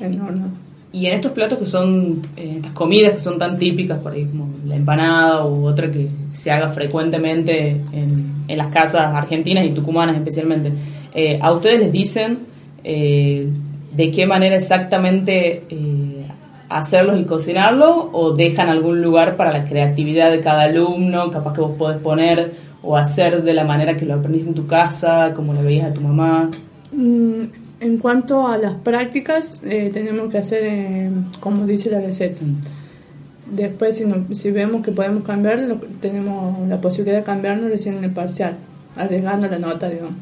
en 0.00 0.20
horno. 0.20 0.46
Y 0.92 1.06
en 1.06 1.14
estos 1.14 1.32
platos 1.32 1.58
que 1.58 1.66
son, 1.66 2.22
eh, 2.36 2.54
estas 2.56 2.72
comidas 2.72 3.12
que 3.12 3.18
son 3.18 3.38
tan 3.38 3.58
típicas, 3.58 3.98
por 3.98 4.12
ahí 4.12 4.24
como 4.24 4.48
la 4.64 4.76
empanada 4.76 5.46
u 5.46 5.66
otra 5.66 5.90
que 5.90 6.08
se 6.32 6.50
haga 6.50 6.70
frecuentemente 6.70 7.80
en, 7.92 8.38
las 8.48 8.68
casas 8.68 9.14
argentinas 9.14 9.66
y 9.66 9.70
tucumanas 9.70 10.16
especialmente, 10.16 10.72
eh, 11.14 11.38
¿a 11.42 11.52
ustedes 11.52 11.80
les 11.80 11.92
dicen 11.92 12.38
eh, 12.82 13.46
de 13.94 14.10
qué 14.10 14.26
manera 14.26 14.56
exactamente 14.56 15.64
eh, 15.68 16.26
hacerlos 16.68 17.20
y 17.20 17.24
cocinarlos 17.24 18.06
o 18.12 18.32
dejan 18.32 18.68
algún 18.68 19.02
lugar 19.02 19.36
para 19.36 19.52
la 19.52 19.64
creatividad 19.64 20.30
de 20.30 20.40
cada 20.40 20.62
alumno, 20.62 21.30
capaz 21.30 21.54
que 21.54 21.60
vos 21.60 21.76
podés 21.76 21.98
poner 21.98 22.52
o 22.82 22.96
hacer 22.96 23.42
de 23.42 23.54
la 23.54 23.64
manera 23.64 23.96
que 23.96 24.06
lo 24.06 24.14
aprendiste 24.14 24.48
en 24.48 24.54
tu 24.54 24.66
casa, 24.66 25.32
como 25.34 25.52
lo 25.52 25.62
veías 25.62 25.90
a 25.90 25.92
tu 25.92 26.00
mamá? 26.00 26.50
Mm, 26.92 27.44
En 27.80 27.98
cuanto 27.98 28.46
a 28.48 28.58
las 28.58 28.74
prácticas, 28.74 29.60
eh, 29.64 29.90
tenemos 29.92 30.30
que 30.30 30.38
hacer 30.38 30.60
eh, 30.64 31.10
como 31.40 31.64
dice 31.66 31.90
la 31.90 32.00
receta. 32.00 32.42
Después, 33.50 33.96
si, 33.96 34.04
no- 34.04 34.26
si 34.34 34.50
vemos 34.50 34.82
que 34.84 34.90
podemos 34.92 35.22
cambiar, 35.24 35.60
lo- 35.60 35.76
tenemos 36.00 36.68
la 36.68 36.80
posibilidad 36.80 37.18
de 37.18 37.24
cambiarnos 37.24 37.70
recién 37.70 37.96
en 37.96 38.04
el 38.04 38.10
parcial, 38.10 38.56
arriesgando 38.96 39.46
la 39.48 39.58
nota, 39.58 39.88
digamos. 39.88 40.14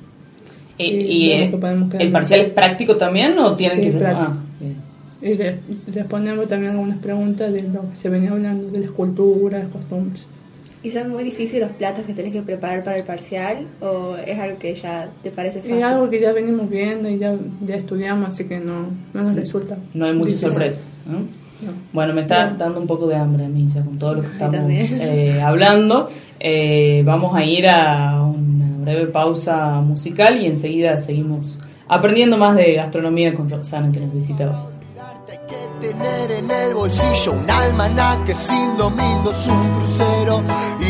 ¿Y, 0.78 0.84
Sí, 0.84 1.30
eh, 1.32 1.50
el 1.98 2.12
parcial 2.12 2.40
es 2.40 2.50
práctico 2.50 2.96
también 2.96 3.38
o 3.38 3.56
tienen 3.56 3.78
Sí, 3.78 3.84
que... 3.90 3.90
práctico. 3.98 4.32
Ah, 4.32 4.36
bien. 4.60 4.76
Y 5.22 5.32
re- 5.34 5.58
respondemos 5.94 6.46
también 6.48 6.72
algunas 6.72 6.98
preguntas 6.98 7.50
de 7.52 7.62
lo 7.62 7.88
que 7.88 7.96
se 7.96 8.10
venía 8.10 8.30
hablando 8.32 8.68
de 8.70 8.80
la 8.80 8.84
escultura, 8.84 9.58
de 9.60 9.68
costumbres. 9.70 10.22
¿Y 10.86 10.90
son 10.90 11.10
muy 11.10 11.24
difíciles 11.24 11.66
los 11.66 11.76
platos 11.76 12.04
que 12.06 12.12
tenés 12.14 12.32
que 12.32 12.42
preparar 12.42 12.84
para 12.84 12.96
el 12.98 13.02
parcial? 13.02 13.66
¿O 13.80 14.14
es 14.24 14.38
algo 14.38 14.56
que 14.56 14.72
ya 14.72 15.08
te 15.20 15.32
parece 15.32 15.58
fácil? 15.60 15.78
Es 15.78 15.82
algo 15.84 16.08
que 16.08 16.20
ya 16.20 16.32
venimos 16.32 16.70
viendo 16.70 17.08
y 17.08 17.18
ya, 17.18 17.34
ya 17.64 17.74
estudiamos, 17.74 18.28
así 18.28 18.44
que 18.44 18.60
no, 18.60 18.86
no 19.12 19.22
nos 19.24 19.34
resulta. 19.34 19.76
No 19.94 20.06
hay 20.06 20.12
muchas 20.12 20.38
sorpresas. 20.38 20.82
¿no? 21.04 21.18
No. 21.18 21.72
Bueno, 21.92 22.14
me 22.14 22.20
está 22.20 22.50
No. 22.52 22.56
dando 22.58 22.80
un 22.80 22.86
poco 22.86 23.08
de 23.08 23.16
hambre 23.16 23.46
a 23.46 23.48
mí 23.48 23.66
ya 23.74 23.82
con 23.82 23.98
todo 23.98 24.14
lo 24.14 24.20
que 24.20 24.28
estamos 24.28 24.60
eh, 24.70 25.42
hablando. 25.42 26.08
Eh, 26.38 27.02
vamos 27.04 27.34
a 27.34 27.44
ir 27.44 27.66
a 27.66 28.22
una 28.22 28.76
breve 28.84 29.06
pausa 29.06 29.80
musical 29.80 30.40
y 30.40 30.46
enseguida 30.46 30.96
seguimos 30.98 31.58
aprendiendo 31.88 32.36
más 32.38 32.54
de 32.54 32.74
gastronomía 32.74 33.34
con 33.34 33.50
Roxana 33.50 33.90
que 33.90 33.98
nos 33.98 34.14
visita 34.14 34.44
hoy. 34.46 34.76
Hay 35.28 35.38
que 35.48 35.88
tener 35.88 36.30
en 36.30 36.50
el 36.50 36.74
bolsillo 36.74 37.32
un 37.32 37.50
almanaque 37.50 38.34
sin 38.34 38.76
domingos, 38.76 39.36
un 39.48 39.72
crucero 39.74 40.42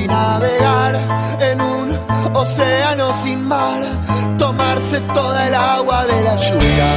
navegar 0.06 0.94
en 1.40 1.60
un 1.60 1.98
océano 2.34 3.14
sin 3.22 3.46
mar, 3.46 3.82
tomarse 4.38 5.00
toda 5.14 5.48
el 5.48 5.54
agua 5.54 6.04
de 6.06 6.22
la 6.22 6.36
lluvia. 6.36 6.92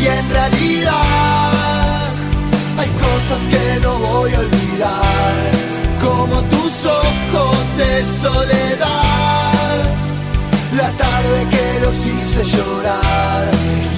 Y 0.00 0.06
en 0.06 0.30
realidad 0.30 2.00
hay 2.78 2.88
cosas 3.06 3.40
que 3.52 3.80
no 3.82 3.92
voy 3.98 4.32
a 4.34 4.38
olvidar, 4.38 5.36
como 6.00 6.42
tus 6.54 6.72
ojos 6.86 7.56
de 7.76 8.04
soledad 8.22 9.10
la 10.76 10.90
tarde 10.92 11.46
que 11.50 11.80
los 11.80 11.94
hice 12.06 12.44
llorar 12.44 13.48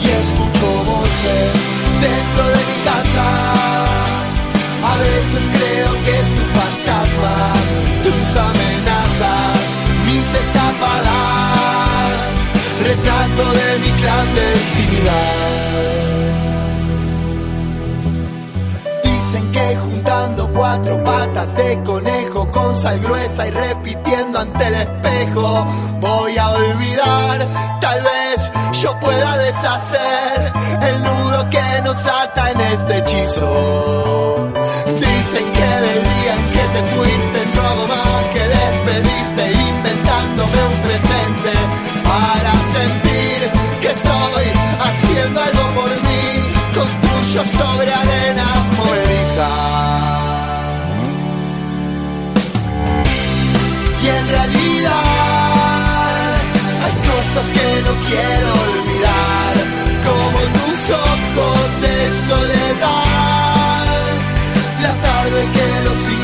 y 0.01 0.07
escucho 0.09 0.67
voces 0.85 1.53
dentro 2.01 2.49
de 2.49 2.57
mi 2.57 2.85
casa. 2.85 4.12
A 4.93 4.97
veces 4.99 5.45
creo 5.57 5.91
que 6.05 6.13
es 6.23 6.29
tu 6.37 6.45
fantasma, 6.59 7.37
tus 8.05 8.29
amenazas, 8.51 9.57
mis 10.07 10.29
escapadas, 10.43 12.15
retrato 12.89 13.45
de 13.59 13.69
mi 13.83 13.91
clandestinidad. 14.01 15.53
Dicen 19.05 19.45
que 19.53 19.65
juntando 19.77 20.22
cuatro 20.73 21.05
patas 21.05 21.55
de 21.55 21.83
conejo 21.85 22.51
con 22.51 22.75
sal 22.75 22.99
gruesa 23.01 23.47
y 23.47 23.51
repitiendo 23.51 24.39
ante 24.39 24.69
el 24.69 24.75
espejo 24.75 25.67
voy 26.01 26.39
a 26.39 26.49
olvidar, 26.49 27.47
tal 27.79 28.03
vez 28.03 28.51
yo 28.81 28.99
pueda 28.99 29.37
deshacer 29.37 30.51
el 30.81 31.03
nudo 31.03 31.51
que 31.51 31.83
nos 31.85 32.07
ata 32.07 32.53
en 32.53 32.61
este 32.63 32.99
hechizo. 32.99 34.51
Dicen 34.87 35.45
que 35.53 35.69
del 35.85 36.03
día 36.11 36.35
en 36.39 36.45
que 36.55 36.65
te 36.75 36.83
fuiste 36.95 37.39
no 37.55 37.63
hago 37.69 37.87
más 37.89 38.27
que 38.33 38.43
despedirte 38.57 39.53
inventándome 39.69 40.59
un 40.73 40.79
presente 40.87 41.53
para 42.03 42.53
sentir 42.79 43.41
que 43.83 43.89
estoy 43.89 44.45
haciendo 44.87 45.39
algo 45.39 45.65
por 45.75 45.91
mí. 45.91 46.25
Construyo 46.75 47.45
sobre 47.59 47.72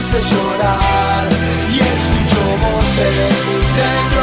hice 0.09 0.23
llorar. 0.35 1.29
Y 1.71 1.79
escucho 1.79 2.41
voces 2.61 3.35
de 3.77 4.18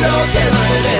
lo 0.00 0.32
que 0.32 0.44
duele. 0.50 0.99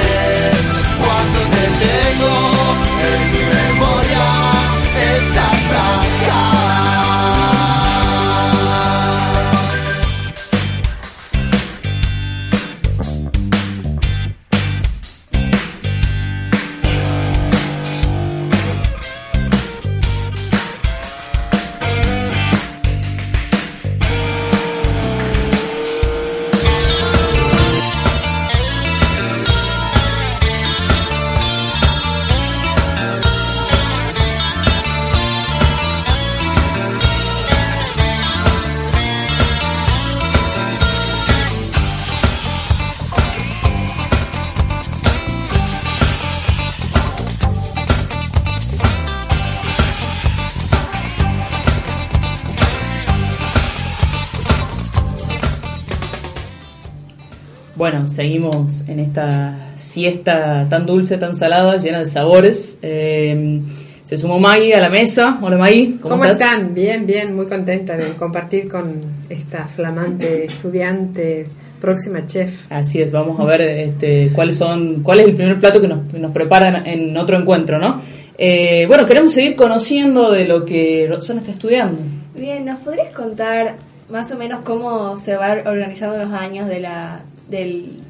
Bueno, 57.80 58.10
seguimos 58.10 58.86
en 58.88 59.00
esta 59.00 59.72
siesta 59.78 60.66
tan 60.68 60.84
dulce, 60.84 61.16
tan 61.16 61.34
salada, 61.34 61.78
llena 61.78 62.00
de 62.00 62.04
sabores. 62.04 62.78
Eh, 62.82 63.62
se 64.04 64.18
sumó 64.18 64.38
Maggie 64.38 64.74
a 64.74 64.80
la 64.80 64.90
mesa. 64.90 65.38
Hola 65.40 65.56
Maggie, 65.56 65.96
¿cómo, 65.98 66.16
¿Cómo, 66.16 66.24
estás? 66.26 66.40
están? 66.42 66.74
Bien, 66.74 67.06
bien, 67.06 67.34
muy 67.34 67.46
contenta 67.46 67.96
de 67.96 68.12
compartir 68.16 68.68
con 68.68 68.96
esta 69.30 69.64
flamante 69.64 70.44
estudiante, 70.52 71.46
próxima 71.80 72.26
chef. 72.26 72.70
Así 72.70 73.00
es, 73.00 73.10
vamos 73.10 73.40
a 73.40 73.44
ver 73.44 73.62
este, 73.62 74.30
cuáles 74.34 74.58
son, 74.58 75.02
cuál 75.02 75.20
es 75.20 75.28
el 75.28 75.34
primer 75.36 75.58
plato 75.58 75.80
que 75.80 75.88
nos, 75.88 76.12
nos 76.12 76.32
preparan 76.32 76.86
en 76.86 77.16
otro 77.16 77.38
encuentro, 77.38 77.78
¿no? 77.78 78.02
Eh, 78.36 78.84
bueno, 78.88 79.06
queremos 79.06 79.32
seguir 79.32 79.56
conociendo 79.56 80.32
de 80.32 80.44
lo 80.44 80.66
que 80.66 81.06
Roxana 81.08 81.40
está 81.40 81.52
estudiando. 81.52 81.98
Bien, 82.34 82.62
¿nos 82.62 82.78
podrías 82.80 83.08
contar 83.14 83.76
más 84.10 84.30
o 84.32 84.36
menos 84.36 84.60
cómo 84.64 85.16
se 85.16 85.36
va 85.36 85.52
organizando 85.64 86.18
los 86.18 86.32
años 86.32 86.68
de 86.68 86.80
la 86.80 87.22
del 87.50 88.00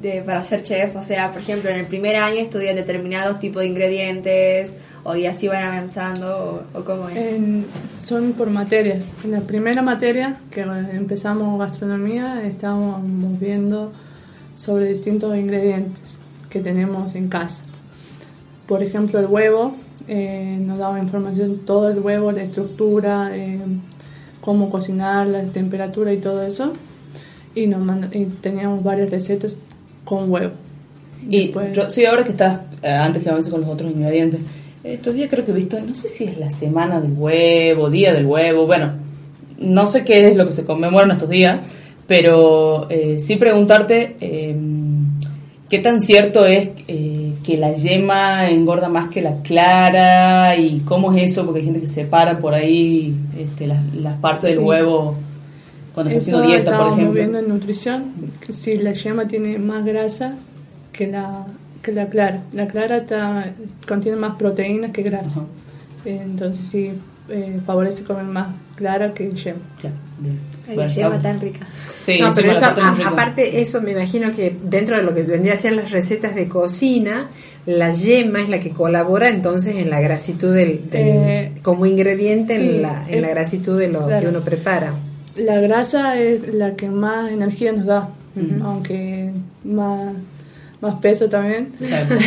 de, 0.00 0.22
para 0.22 0.42
ser 0.44 0.62
chef? 0.62 0.96
O 0.96 1.02
sea, 1.02 1.32
por 1.32 1.40
ejemplo, 1.40 1.70
en 1.70 1.76
el 1.80 1.86
primer 1.86 2.16
año 2.16 2.36
estudian 2.40 2.76
determinados 2.76 3.38
tipos 3.38 3.62
de 3.62 3.68
ingredientes 3.68 4.74
o 5.04 5.14
y 5.14 5.26
así 5.26 5.46
van 5.48 5.62
avanzando 5.62 6.64
o, 6.74 6.78
o 6.78 6.84
cómo 6.84 7.08
es. 7.08 7.16
En- 7.34 7.64
son 8.00 8.32
por 8.32 8.50
materias. 8.50 9.06
En 9.24 9.32
la 9.32 9.40
primera 9.40 9.82
materia 9.82 10.38
que 10.50 10.62
empezamos 10.62 11.58
gastronomía 11.58 12.42
estábamos 12.44 13.00
viendo 13.40 13.92
sobre 14.56 14.86
distintos 14.92 15.36
ingredientes 15.36 16.02
que 16.50 16.60
tenemos 16.60 17.14
en 17.14 17.28
casa. 17.28 17.62
Por 18.66 18.82
ejemplo, 18.82 19.20
el 19.20 19.26
huevo, 19.26 19.76
eh, 20.08 20.58
nos 20.60 20.78
daba 20.78 20.98
información 20.98 21.60
todo 21.64 21.88
el 21.90 22.00
huevo, 22.00 22.32
la 22.32 22.42
estructura, 22.42 23.30
eh, 23.32 23.60
cómo 24.40 24.70
cocinar, 24.70 25.26
la 25.28 25.42
temperatura 25.44 26.12
y 26.12 26.18
todo 26.18 26.42
eso. 26.42 26.72
Y, 27.56 27.66
nos 27.66 27.80
manda- 27.80 28.10
y 28.12 28.26
teníamos 28.40 28.84
varias 28.84 29.10
recetas 29.10 29.56
con 30.04 30.30
huevo. 30.30 30.52
Y 31.28 31.48
Después- 31.48 31.92
sí, 31.92 32.04
ahora 32.04 32.22
que 32.22 32.30
estás, 32.30 32.60
eh, 32.82 32.88
antes 32.90 33.22
que 33.24 33.30
avance 33.30 33.50
con 33.50 33.62
los 33.62 33.70
otros 33.70 33.90
ingredientes, 33.90 34.40
estos 34.84 35.14
días 35.14 35.28
creo 35.30 35.44
que 35.44 35.50
he 35.50 35.54
visto, 35.54 35.80
no 35.80 35.94
sé 35.96 36.08
si 36.08 36.24
es 36.24 36.38
la 36.38 36.50
semana 36.50 37.00
del 37.00 37.12
huevo, 37.16 37.90
día 37.90 38.12
del 38.14 38.26
huevo, 38.26 38.66
bueno, 38.66 38.92
no 39.58 39.86
sé 39.86 40.04
qué 40.04 40.28
es 40.28 40.36
lo 40.36 40.46
que 40.46 40.52
se 40.52 40.64
conmemora 40.64 41.06
en 41.06 41.12
estos 41.12 41.28
días, 41.28 41.58
pero 42.06 42.86
eh, 42.90 43.16
sí 43.18 43.34
preguntarte 43.36 44.16
eh, 44.20 44.54
qué 45.68 45.78
tan 45.80 46.00
cierto 46.00 46.46
es 46.46 46.68
eh, 46.86 47.32
que 47.42 47.56
la 47.56 47.72
yema 47.72 48.48
engorda 48.50 48.88
más 48.88 49.10
que 49.10 49.22
la 49.22 49.42
clara 49.42 50.56
y 50.56 50.80
cómo 50.84 51.12
es 51.14 51.32
eso, 51.32 51.44
porque 51.44 51.60
hay 51.60 51.64
gente 51.64 51.80
que 51.80 51.86
separa 51.88 52.38
por 52.38 52.54
ahí 52.54 53.14
este, 53.38 53.66
las, 53.66 53.92
las 53.94 54.14
partes 54.18 54.50
del 54.50 54.58
huevo 54.60 55.16
cuando 55.96 56.12
está 56.12 56.22
Eso 56.30 56.36
haciendo 56.38 56.46
dieta, 56.48 56.64
por 56.64 56.72
estábamos 56.74 56.98
ejemplo. 56.98 57.14
viendo 57.14 57.38
en 57.38 57.48
nutrición, 57.48 58.12
que 58.46 58.52
si 58.52 58.76
la 58.76 58.92
yema 58.92 59.26
tiene 59.26 59.58
más 59.58 59.82
grasa 59.84 60.34
que 60.92 61.06
la, 61.06 61.46
que 61.82 61.90
la 61.92 62.08
clara. 62.10 62.42
La 62.52 62.66
clara 62.68 62.98
está, 62.98 63.52
contiene 63.88 64.18
más 64.18 64.36
proteínas 64.36 64.90
que 64.92 65.02
grasa. 65.02 65.30
Ajá. 65.40 65.46
Entonces 66.04 66.64
sí, 66.66 66.92
eh, 67.30 67.60
favorece 67.66 68.04
comer 68.04 68.24
más 68.24 68.48
clara 68.76 69.12
que 69.14 69.30
yema. 69.30 69.58
Claro, 69.80 69.96
bien. 70.18 70.38
Ay, 70.68 70.74
Bueno, 70.74 70.90
yema 70.92 71.16
está- 71.16 71.22
tan 71.32 71.40
rica. 71.40 71.66
Sí, 72.02 72.18
no, 72.20 72.30
pero 72.34 72.52
eso, 72.52 72.64
a- 72.66 73.08
aparte, 73.08 73.60
eso 73.62 73.80
me 73.80 73.92
imagino 73.92 74.30
que 74.32 74.54
dentro 74.64 74.96
de 74.98 75.02
lo 75.02 75.14
que 75.14 75.22
vendría 75.22 75.54
a 75.54 75.56
ser 75.56 75.72
las 75.72 75.90
recetas 75.92 76.34
de 76.34 76.46
cocina, 76.48 77.28
la 77.64 77.92
yema 77.94 78.42
es 78.42 78.48
la 78.50 78.60
que 78.60 78.70
colabora 78.70 79.30
entonces 79.30 79.76
en 79.76 79.88
la 79.90 80.00
grasitud 80.00 80.54
del, 80.54 80.90
del- 80.90 81.02
Eh, 81.08 81.52
como 81.62 81.86
ingrediente 81.86 82.58
sí, 82.58 82.68
en, 82.68 82.82
la, 82.82 83.04
en 83.08 83.22
la 83.22 83.28
eh, 83.28 83.30
grasitud 83.30 83.78
de 83.78 83.88
lo 83.88 84.06
claro. 84.06 84.20
que 84.22 84.28
uno 84.28 84.40
prepara. 84.42 84.92
La 85.36 85.60
grasa 85.60 86.18
es 86.20 86.54
la 86.54 86.76
que 86.76 86.88
más 86.88 87.30
energía 87.30 87.72
nos 87.72 87.84
da, 87.86 88.08
aunque 88.64 89.32
más, 89.64 90.14
más 90.80 90.94
peso 91.00 91.28
también. 91.28 91.72
Claro. 91.78 92.16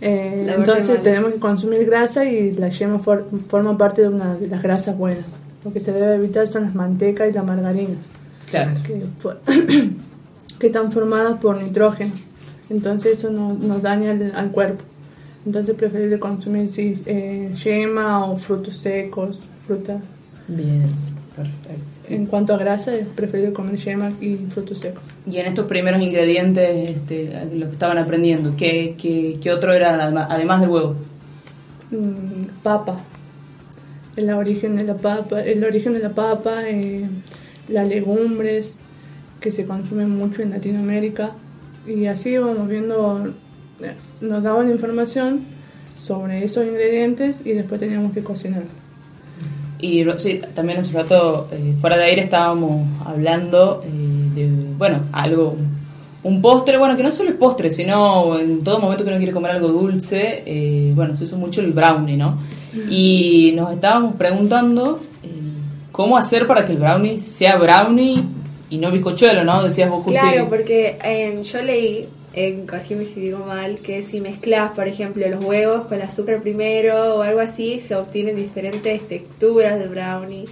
Eh, 0.00 0.42
La 0.44 0.56
entonces 0.56 1.02
tenemos 1.02 1.32
que 1.32 1.38
consumir 1.38 1.86
grasa 1.86 2.26
y 2.26 2.52
la 2.52 2.68
yema 2.68 2.98
for- 2.98 3.26
forma 3.48 3.78
parte 3.78 4.02
de 4.02 4.08
una 4.08 4.34
de 4.34 4.48
las 4.48 4.62
grasas 4.62 4.98
buenas. 4.98 5.38
Lo 5.64 5.72
que 5.72 5.80
se 5.80 5.92
debe 5.92 6.16
evitar 6.16 6.46
son 6.46 6.64
las 6.64 6.74
mantecas 6.74 7.30
y 7.30 7.32
la 7.32 7.42
margarina. 7.42 7.94
Claro. 8.50 8.72
que, 8.86 9.02
fue- 9.16 9.36
que 10.58 10.66
están 10.66 10.92
formadas 10.92 11.38
por 11.40 11.62
nitrógeno. 11.62 12.12
Entonces 12.68 13.16
eso 13.18 13.30
no- 13.30 13.54
nos 13.54 13.80
daña 13.80 14.10
al, 14.10 14.32
al 14.34 14.50
cuerpo. 14.50 14.84
Entonces 15.46 15.74
preferible 15.74 16.18
consumir 16.18 16.68
sí, 16.68 17.02
eh, 17.06 17.52
yema 17.64 18.26
o 18.26 18.36
frutos 18.36 18.76
secos, 18.76 19.48
frutas. 19.66 20.02
Bien. 20.48 20.82
Perfecto. 21.34 21.93
En 22.08 22.26
cuanto 22.26 22.54
a 22.54 22.58
grasa, 22.58 22.94
es 22.94 23.06
preferible 23.06 23.52
comer 23.52 23.76
yema 23.76 24.12
y 24.20 24.36
frutos 24.50 24.78
secos. 24.78 25.02
Y 25.26 25.38
en 25.38 25.46
estos 25.46 25.66
primeros 25.66 26.02
ingredientes, 26.02 26.96
este, 26.96 27.32
lo 27.54 27.66
que 27.66 27.72
estaban 27.72 27.96
aprendiendo, 27.96 28.54
¿qué, 28.56 28.94
qué, 29.00 29.38
qué 29.42 29.50
otro 29.50 29.72
era 29.72 30.04
además 30.28 30.60
del 30.60 30.70
huevo? 30.70 30.96
Mm, 31.90 32.62
papa. 32.62 33.00
El 34.16 34.30
origen 34.30 34.76
de 34.76 34.84
la 34.84 34.96
papa, 34.96 35.40
el 35.40 35.64
origen 35.64 35.92
de 35.92 35.98
la 36.00 36.10
papa, 36.10 36.68
eh, 36.68 37.08
las 37.68 37.88
legumbres 37.88 38.78
que 39.40 39.50
se 39.50 39.64
consumen 39.64 40.10
mucho 40.10 40.42
en 40.42 40.50
Latinoamérica 40.50 41.32
y 41.86 42.06
así 42.06 42.36
vamos 42.38 42.68
viendo, 42.68 43.34
eh, 43.80 43.94
nos 44.20 44.42
daban 44.42 44.70
información 44.70 45.44
sobre 46.00 46.44
esos 46.44 46.66
ingredientes 46.66 47.40
y 47.44 47.52
después 47.52 47.80
teníamos 47.80 48.12
que 48.12 48.22
cocinar. 48.22 48.64
Y 49.84 50.06
sí, 50.16 50.40
también 50.54 50.78
hace 50.78 50.92
rato, 50.92 51.48
eh, 51.52 51.74
fuera 51.78 51.98
de 51.98 52.04
aire, 52.04 52.22
estábamos 52.22 52.86
hablando 53.04 53.84
eh, 53.84 54.30
de, 54.34 54.48
bueno, 54.78 55.02
algo, 55.12 55.56
un 56.22 56.40
postre, 56.40 56.78
bueno, 56.78 56.96
que 56.96 57.02
no 57.02 57.10
solo 57.10 57.30
es 57.30 57.36
postre, 57.36 57.70
sino 57.70 58.38
en 58.38 58.64
todo 58.64 58.78
momento 58.78 59.04
que 59.04 59.10
uno 59.10 59.18
quiere 59.18 59.32
comer 59.32 59.52
algo 59.52 59.68
dulce, 59.68 60.42
eh, 60.46 60.92
bueno, 60.94 61.14
se 61.16 61.24
usa 61.24 61.36
mucho 61.36 61.60
el 61.60 61.72
brownie, 61.72 62.16
¿no? 62.16 62.38
Y 62.90 63.52
nos 63.54 63.72
estábamos 63.72 64.14
preguntando 64.16 65.00
eh, 65.22 65.28
cómo 65.92 66.16
hacer 66.16 66.46
para 66.46 66.64
que 66.64 66.72
el 66.72 66.78
brownie 66.78 67.18
sea 67.18 67.56
brownie 67.56 68.24
y 68.70 68.78
no 68.78 68.90
bizcochuelo, 68.90 69.44
¿no? 69.44 69.62
Decías 69.62 69.90
vos 69.90 70.02
justo. 70.02 70.18
Claro, 70.18 70.48
porque 70.48 70.98
eh, 71.04 71.42
yo 71.42 71.62
leí, 71.62 72.08
eh, 72.36 72.64
corregime 72.68 73.04
si 73.04 73.20
digo 73.20 73.38
mal, 73.46 73.78
que 73.78 74.02
si 74.02 74.20
mezclas, 74.20 74.72
por 74.72 74.88
ejemplo, 74.88 75.26
los 75.28 75.44
huevos 75.44 75.86
con 75.86 75.94
el 75.94 76.02
azúcar 76.02 76.42
primero 76.42 77.16
o 77.16 77.22
algo 77.22 77.40
así, 77.40 77.80
se 77.80 77.94
obtienen 77.94 78.34
diferentes 78.34 79.06
texturas 79.06 79.78
de 79.78 79.86
brownie. 79.86 80.46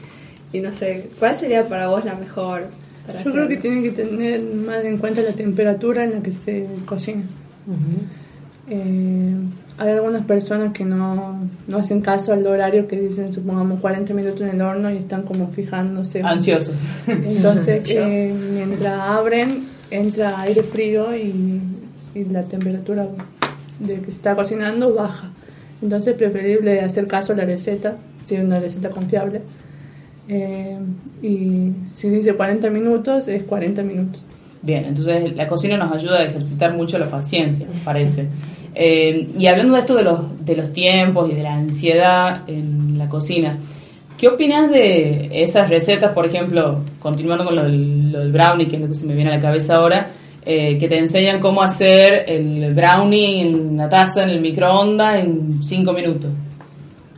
Y 0.53 0.61
no 0.61 0.73
sé, 0.73 1.09
¿cuál 1.19 1.35
sería 1.35 1.69
para 1.69 1.89
vos 1.89 2.05
la 2.05 2.15
mejor? 2.15 2.67
Para 3.07 3.25
Yo 3.25 3.33
creo 3.33 3.49
que 3.49 3.57
tienen 3.57 3.83
que 3.83 3.91
tener 3.91 4.43
más 4.43 4.85
en 4.85 4.99
cuenta 4.99 5.23
la 5.23 5.33
temperatura 5.33 6.05
en 6.05 6.13
la 6.13 6.23
que 6.23 6.31
se 6.31 6.67
cocina. 6.87 7.23
Eh, 8.69 9.35
hay 9.79 9.91
algunas 9.91 10.25
personas 10.25 10.73
que 10.73 10.85
no, 10.85 11.49
no 11.67 11.79
hacen 11.79 12.01
caso 12.01 12.33
al 12.33 12.47
horario 12.47 12.87
que 12.87 13.01
dicen, 13.01 13.33
supongamos, 13.33 13.81
40 13.81 14.15
minutos 14.15 14.41
en 14.43 14.51
el 14.51 14.63
horno 14.63 14.91
y 14.91 14.99
están 14.99 15.23
como 15.23 15.51
fijándose. 15.51 16.23
Ansiosos. 16.23 16.77
Entonces, 17.09 17.83
eh, 17.89 18.33
mientras 18.53 19.01
abren, 19.01 19.72
entra 19.93 20.41
aire 20.41 20.63
frío 20.63 21.15
y, 21.17 21.61
la 22.31 22.43
temperatura 22.43 23.09
de 23.79 24.01
que 24.01 24.07
se 24.07 24.17
está 24.17 24.37
cocinando 24.37 24.95
baja. 24.95 25.31
Entonces, 25.81 26.13
es 26.13 26.19
preferible 26.19 26.81
hacer 26.81 27.07
caso 27.07 27.33
a 27.33 27.37
la 27.37 27.47
receta, 27.47 27.97
si 28.25 28.35
es 28.35 28.45
una 28.45 28.61
receta 28.61 28.91
confiable. 28.91 29.41
Eh, 30.29 30.77
y 31.23 31.73
si 31.95 32.11
dice 32.11 32.35
40 32.35 32.69
minutos, 32.69 33.29
es 33.29 33.45
40 33.45 33.83
minutos. 33.83 34.23
Bien, 34.61 34.85
entonces 34.85 35.35
la 35.35 35.49
cocina 35.49 35.77
nos 35.77 35.93
ayuda 35.93 36.21
a 36.21 36.25
ejercitar 36.25 36.77
mucho 36.77 36.99
la 36.99 37.11
paciencia, 37.11 37.67
parece. 37.85 38.29
Eh, 38.75 39.31
y 39.39 39.47
hablando 39.47 39.75
de 39.75 39.81
esto 39.81 39.97
de 39.97 40.05
los, 40.05 40.45
de 40.45 40.57
los 40.57 40.73
tiempos 40.73 41.31
y 41.31 41.35
de 41.35 41.43
la 41.43 41.55
ansiedad 41.55 42.43
en 42.47 42.97
la 42.97 43.09
cocina, 43.09 43.57
¿qué 44.23 44.29
opinas 44.29 44.71
de 44.71 45.31
esas 45.43 45.69
recetas, 45.69 46.13
por 46.13 46.25
ejemplo, 46.27 46.79
continuando 47.01 47.45
con 47.45 47.57
lo 47.57 47.65
del, 47.65 48.13
lo 48.13 48.21
del 48.21 48.31
brownie, 48.31 48.69
que 48.69 48.77
es 48.77 48.83
lo 48.83 48.87
que 48.87 48.95
se 48.95 49.05
me 49.05 49.15
viene 49.15 49.33
a 49.33 49.35
la 49.35 49.41
cabeza 49.41 49.75
ahora, 49.75 50.11
eh, 50.47 50.79
que 50.79 50.87
te 50.87 50.97
enseñan 50.97 51.41
cómo 51.41 51.61
hacer 51.61 52.25
el 52.29 52.73
brownie 52.73 53.41
en 53.49 53.55
una 53.75 53.89
taza 53.89 54.23
en 54.23 54.31
el 54.31 54.41
microondas 54.41 55.17
en 55.25 55.59
5 55.61 55.93
minutos? 55.93 56.31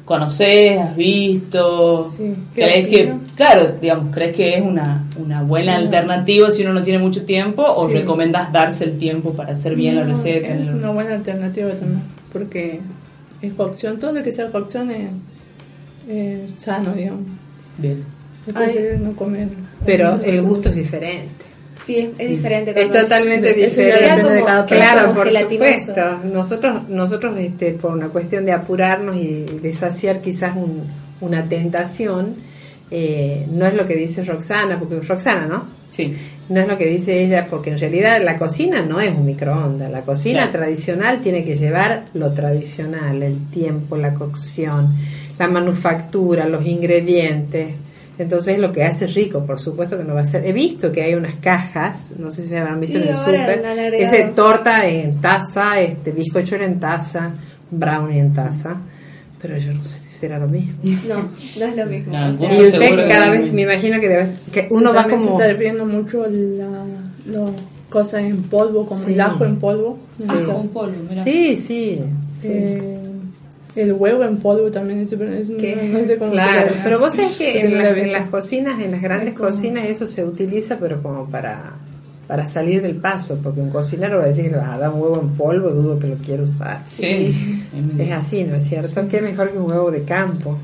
¿Conoces? 0.07 0.81
¿Has 0.81 0.97
visto? 0.97 2.09
Sí, 2.09 2.35
¿qué 2.55 2.63
¿Crees 2.63 2.89
que, 2.89 3.13
claro, 3.37 3.73
digamos, 3.83 4.07
crees 4.15 4.35
que 4.35 4.55
es 4.57 4.63
una, 4.63 5.05
una 5.19 5.43
buena 5.43 5.73
Bueno. 5.73 5.85
alternativa 5.87 6.51
si 6.51 6.63
uno 6.63 6.73
no 6.73 6.83
tiene 6.83 6.99
mucho 6.99 7.25
tiempo 7.27 7.63
o 7.67 7.87
Sí. 7.89 7.95
recomiendas 7.97 8.51
darse 8.51 8.85
el 8.85 8.97
tiempo 8.97 9.33
para 9.35 9.53
hacer 9.53 9.75
bien 9.75 9.97
la 9.97 10.05
No, 10.05 10.09
receta? 10.15 10.49
Es 10.55 10.69
una 10.71 10.91
buena 10.91 11.15
alternativa 11.15 11.69
también, 11.71 12.03
porque 12.33 12.81
es 13.43 13.53
cocción, 13.53 13.99
todo 13.99 14.13
lo 14.13 14.23
que 14.23 14.33
sea 14.33 14.51
cocción 14.51 14.91
es, 14.91 15.09
es 16.09 16.51
sano, 16.61 16.93
digamos. 16.95 17.23
Bien. 17.79 18.05
Ay. 18.55 18.99
no 19.01 19.15
comer. 19.17 19.49
Pero 19.87 20.21
el 20.23 20.43
gusto 20.43 20.69
es 20.69 20.77
diferente. 20.77 21.45
Sí, 21.87 21.99
es, 21.99 22.09
es 22.19 22.29
diferente. 22.31 22.71
Es 22.81 22.91
totalmente 22.93 23.53
diferente. 23.53 24.23
de 24.33 24.43
cada 24.45 24.65
Claro, 24.67 25.13
por 25.15 25.27
gelatinoso. 25.27 25.71
supuesto. 25.79 26.19
Nosotros, 26.33 26.89
nosotros 26.89 27.39
este, 27.39 27.73
por 27.73 27.93
una 27.93 28.09
cuestión 28.09 28.45
de 28.45 28.53
apurarnos 28.53 29.17
y 29.17 29.45
de 29.61 29.75
saciar 29.75 30.21
quizás 30.23 30.57
un- 30.57 30.83
una 31.21 31.45
tentación, 31.45 32.37
eh, 32.91 33.47
no 33.51 33.67
es 33.67 33.75
lo 33.75 33.85
que 33.87 33.97
dice 33.97 34.23
Roxana, 34.25 34.79
porque 34.79 35.01
Roxana, 35.01 35.47
¿no? 35.47 35.65
Sí. 35.95 36.15
No 36.49 36.61
es 36.61 36.69
lo 36.69 36.77
que 36.77 36.87
dice 36.87 37.23
ella, 37.25 37.47
porque 37.49 37.71
en 37.71 37.79
realidad 37.79 38.21
la 38.23 38.37
cocina 38.37 38.83
no 38.83 39.01
es 39.01 39.11
un 39.11 39.25
microondas. 39.25 39.91
La 39.91 40.03
cocina 40.03 40.41
Claro. 40.51 40.53
tradicional 40.53 41.21
tiene 41.21 41.45
que 41.45 41.57
llevar 41.57 42.07
lo 42.15 42.33
tradicional, 42.33 43.23
el 43.23 43.49
tiempo, 43.51 43.97
la 43.97 44.13
cocción, 44.13 44.95
la 45.39 45.49
manufactura, 45.49 46.47
los 46.47 46.67
ingredientes. 46.67 47.71
Entonces 48.19 48.59
lo 48.59 48.71
que 48.73 48.85
hace 48.85 49.07
rico, 49.09 49.45
por 49.45 49.59
supuesto 49.59 49.97
que 49.99 50.05
no 50.05 50.15
va 50.15 50.21
a 50.21 50.25
ser. 50.25 50.45
He 50.47 50.53
visto 50.53 50.93
que 50.93 51.03
hay 51.03 51.15
unas 51.15 51.37
cajas, 51.37 52.13
no 52.19 52.31
sé 52.31 52.43
si 52.43 52.55
habrán 52.55 52.81
visto 52.81 52.97
Sí, 52.99 53.03
en 53.05 53.09
el 53.09 53.17
súper, 53.17 53.63
que 53.91 54.03
es 54.05 54.35
torta 54.35 54.87
en 54.89 55.21
taza, 55.21 55.81
este 55.81 56.13
bizcocho 56.13 56.57
en 56.57 56.79
taza, 56.79 57.35
brownie 57.71 58.21
en 58.21 58.33
taza, 58.33 58.77
pero 59.47 59.59
yo 59.59 59.75
no 59.75 59.85
sé 59.85 59.99
si 59.99 60.15
será 60.21 60.39
lo 60.39 60.49
mismo. 60.49 60.73
No, 60.83 61.17
no 61.59 61.67
es 61.67 61.77
lo 61.77 61.85
mismo. 61.87 62.13
No, 62.15 62.31
o 62.31 62.33
sea, 62.33 62.51
Estoy 62.51 62.65
Y 62.65 62.69
usted 62.93 63.09
cada 63.09 63.29
vez, 63.31 63.53
me 63.53 63.63
imagino 63.63 64.01
que 64.01 64.09
debe, 64.09 64.27
que 64.51 64.69
uno 64.71 64.95
va 64.95 65.05
como 65.07 65.23
se 65.23 65.29
está 65.33 65.47
refiriendo 65.49 65.85
mucho 65.85 66.25
la, 66.27 66.85
las 67.27 67.51
cosas 67.91 68.23
en 68.23 68.43
polvo, 68.45 68.87
como 68.87 68.99
Sí. 68.99 69.13
el 69.13 69.21
ajo 69.21 69.45
en 69.45 69.57
polvo. 69.57 69.99
Sí. 70.19 70.29
O 70.31 70.45
sea, 70.47 70.55
un 70.55 70.69
polvo, 70.69 70.97
mira. 71.11 71.23
Sí, 71.25 71.57
sí. 71.57 72.01
sí. 72.39 72.49
eh, 72.51 73.01
el 73.77 73.93
huevo 73.93 74.25
en 74.25 74.39
polvo 74.39 74.71
también 74.71 75.01
es, 75.01 75.13
no, 75.13 75.19
no 75.19 76.19
cómo 76.19 76.31
claro, 76.33 76.73
pero 76.85 76.99
vos 77.01 77.11
sabés 77.15 77.33
que 77.37 77.61
en, 77.61 77.77
la- 77.77 77.91
en 77.91 78.13
las 78.13 78.29
cocinas, 78.29 78.81
en 78.81 78.93
las 78.93 79.03
grandes 79.03 79.31
Es 79.31 79.35
como- 79.35 79.51
cocinas, 79.51 79.85
eso 79.87 80.07
se 80.07 80.25
utiliza, 80.25 80.79
pero 80.79 81.03
como 81.03 81.27
para, 81.29 81.75
para 82.27 82.47
salir 82.47 82.81
del 82.81 82.97
paso, 82.97 83.39
porque 83.43 83.61
un 83.61 83.71
cocinero 83.71 84.19
va 84.19 84.25
a 84.25 84.29
decir 84.29 84.45
que 84.45 84.51
le 84.53 84.57
vas 84.57 84.71
a 84.71 84.79
dar 84.79 84.91
un 84.91 85.01
huevo 85.01 85.21
en 85.21 85.31
polvo, 85.31 85.71
dudo 85.71 85.99
que 85.99 86.09
lo 86.09 86.17
quiera 86.17 86.43
usar. 86.43 86.83
Sí. 86.87 87.63
Es 87.99 88.13
así, 88.13 88.45
¿no 88.45 88.57
es 88.57 88.65
cierto? 88.65 89.07
Que 89.09 89.21
mejor 89.21 89.53
que 89.53 89.59
un 89.59 89.71
huevo 89.71 89.91
de 89.91 90.03
campo. 90.05 90.57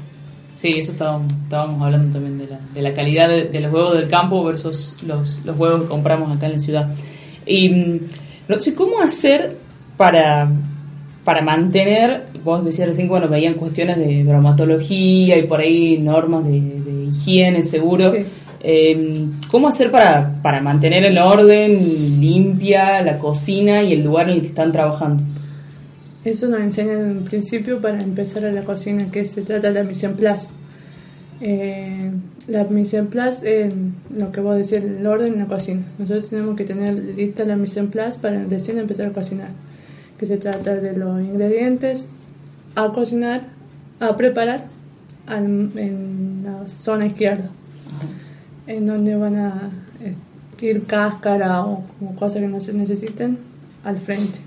Sí, 0.57 0.79
eso 0.79 0.92
estábamos, 0.92 1.33
estábamos 1.44 1.83
hablando 1.83 2.12
también 2.12 2.38
de 2.38 2.46
la, 2.46 2.61
de 2.75 2.83
la 2.83 2.92
calidad 2.92 3.29
de, 3.29 3.44
de 3.44 3.61
los 3.61 3.73
huevos 3.73 3.94
del 3.94 4.09
campo 4.09 4.44
versus 4.44 4.94
los, 5.03 5.40
los 5.44 5.59
huevos 5.59 5.83
que 5.83 5.88
compramos 5.88 6.35
acá 6.37 6.46
en 6.46 6.53
la 6.53 6.59
ciudad. 6.59 6.88
Y 7.46 7.68
mm, 7.68 8.01
no 8.49 8.61
sé 8.61 8.75
cómo 8.75 9.01
hacer 9.01 9.57
para, 9.96 10.51
para 11.25 11.42
mantener, 11.42 12.27
vos 12.44 12.64
decías 12.64 12.88
recién, 12.88 13.09
bueno, 13.09 13.29
veían 13.29 13.55
cuestiones 13.55 13.99
de 13.99 14.25
bromatología 14.25 15.38
y 15.38 15.42
por 15.44 15.61
ahí 15.61 15.99
normas 15.99 16.44
de, 16.44 16.61
de 16.61 17.05
higiene, 17.09 17.62
seguro. 17.62 18.12
Sí. 18.12 18.25
Eh, 18.62 19.27
¿Cómo 19.51 19.68
hacer 19.68 19.90
para, 19.90 20.40
para 20.42 20.61
mantener 20.61 21.05
el 21.05 21.16
orden 21.18 22.20
limpia 22.20 23.01
la 23.03 23.18
cocina 23.18 23.83
y 23.83 23.94
el 23.94 24.05
lugar 24.05 24.29
en 24.29 24.35
el 24.37 24.40
que 24.42 24.49
están 24.49 24.70
trabajando? 24.73 25.23
Eso 26.25 26.49
nos 26.49 26.61
enseñan 26.61 27.01
en 27.01 27.25
principio 27.25 27.81
para 27.81 28.01
empezar 28.03 28.44
a 28.44 28.53
la 28.53 28.62
cocina, 28.62 29.11
que 29.11 29.25
se 29.25 29.40
trata 29.42 29.68
de 29.68 29.75
la 29.75 29.85
mise 29.85 30.05
en 30.07 30.14
place. 30.16 30.49
Eh, 31.40 32.11
la 32.49 32.64
mise 32.64 32.99
en 32.99 33.09
es 33.44 33.73
lo 34.14 34.31
que 34.31 34.40
vos 34.40 34.57
decís, 34.57 34.73
el 34.73 35.07
orden 35.07 35.33
en 35.35 35.38
la 35.38 35.46
cocina. 35.46 35.83
Nosotros 35.99 36.29
tenemos 36.29 36.57
que 36.57 36.64
tener 36.64 36.94
lista 36.99 37.44
la 37.46 37.57
mise 37.57 37.81
en 37.81 37.88
place 37.88 38.18
para 38.18 38.44
recién 38.44 38.77
empezar 38.77 39.07
a 39.07 39.12
cocinar. 39.12 39.49
Que 40.18 40.27
se 40.27 40.37
trata 40.37 40.75
de 40.77 40.96
los 40.99 41.18
ingredientes 41.23 42.07
a 42.75 42.88
cocinar, 42.92 43.40
a 44.01 44.14
preparar 44.16 44.64
al- 45.27 45.70
en 45.77 46.42
la 46.44 46.68
zona 46.68 47.07
izquierda, 47.07 47.49
en 48.76 48.87
donde 48.87 49.16
van 49.16 49.37
a 49.37 49.70
eh, 50.02 50.14
ir 50.64 50.85
cáscara 50.85 51.64
o, 51.64 51.83
o 52.00 52.14
cosas 52.16 52.40
que 52.40 52.48
no 52.48 52.61
se 52.61 52.72
necesiten 52.72 53.38
al 53.85 53.98
frente. 53.98 54.38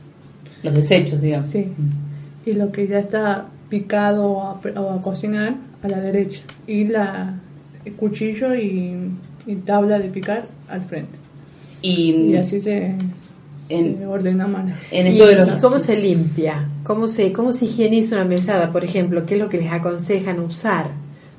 Los 0.64 0.74
desechos, 0.74 1.22
digamos. 1.22 1.48
Sí. 1.50 1.68
Y 2.46 2.54
lo 2.54 2.72
que 2.72 2.88
ya 2.88 3.00
está 3.00 3.46
picado 3.70 4.28
o 4.32 4.42
a, 4.42 4.60
o 4.80 4.90
a 4.92 5.02
cocinar 5.02 5.56
a 5.82 5.88
la 5.88 6.00
derecha. 6.00 6.42
Y 6.68 6.86
la 6.86 7.34
el 7.86 7.94
cuchillo 7.94 8.56
y, 8.56 8.96
y 9.46 9.56
tabla 9.66 10.00
de 10.00 10.08
picar 10.10 10.48
al 10.70 10.84
frente. 10.84 11.18
Y, 11.82 12.12
Y 12.32 12.36
así 12.38 12.62
se, 12.62 12.96
En- 13.68 13.98
se 13.98 14.06
ordena 14.06 14.48
más. 14.48 14.66
en 14.92 15.08
¿Y, 15.08 15.12
esto 15.12 15.28
de 15.28 15.36
los... 15.36 15.58
y 15.58 15.62
cómo 15.62 15.80
se 15.80 16.00
limpia? 16.00 16.70
¿Cómo 16.84 17.08
se, 17.10 17.34
¿Cómo 17.34 17.52
se 17.52 17.66
higieniza 17.66 18.16
una 18.16 18.24
mesada, 18.26 18.72
por 18.72 18.86
ejemplo? 18.86 19.26
¿Qué 19.26 19.34
es 19.34 19.40
lo 19.42 19.50
que 19.50 19.58
les 19.58 19.72
aconsejan 19.72 20.40
usar 20.40 20.92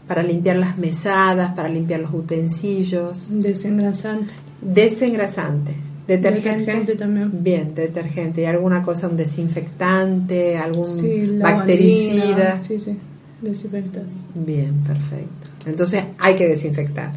para 0.07 0.23
limpiar 0.23 0.57
las 0.57 0.77
mesadas, 0.79 1.55
para 1.55 1.69
limpiar 1.69 2.01
los 2.01 2.13
utensilios? 2.13 3.29
Desengrasante. 3.41 4.33
Desengrasante. 4.61 5.75
Detergente. 6.07 6.59
Detergente 6.59 6.97
también. 6.97 7.31
Bien, 7.43 7.75
detergente. 7.75 8.43
¿Y 8.43 8.45
alguna 8.45 8.83
cosa, 8.83 9.09
un 9.09 9.17
desinfectante, 9.17 10.57
algún 10.59 10.87
Sí, 10.87 11.39
bactericida? 11.41 12.57
Sí, 12.57 12.79
sí. 12.79 12.97
Desinfectante. 13.41 14.11
Bien, 14.35 14.75
perfecto. 14.87 15.49
Entonces 15.67 16.05
hay 16.19 16.35
que 16.35 16.47
desinfectar. 16.49 17.13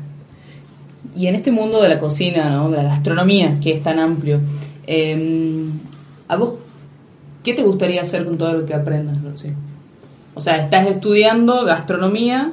Y 1.15 1.27
en 1.27 1.35
este 1.35 1.51
mundo 1.51 1.81
de 1.81 1.89
la 1.89 1.99
cocina, 1.99 2.49
¿no? 2.49 2.69
de 2.69 2.77
la 2.77 2.83
gastronomía, 2.83 3.59
que 3.61 3.77
es 3.77 3.83
tan 3.83 3.99
amplio, 3.99 4.39
eh, 4.85 5.65
¿a 6.27 6.37
vos 6.37 6.53
qué 7.43 7.53
te 7.53 7.63
gustaría 7.63 8.01
hacer 8.01 8.25
con 8.25 8.37
todo 8.37 8.53
lo 8.53 8.65
que 8.65 8.73
aprendas? 8.73 9.21
Rosy? 9.23 9.49
O 10.35 10.41
sea, 10.41 10.63
estás 10.63 10.87
estudiando 10.87 11.65
gastronomía, 11.65 12.51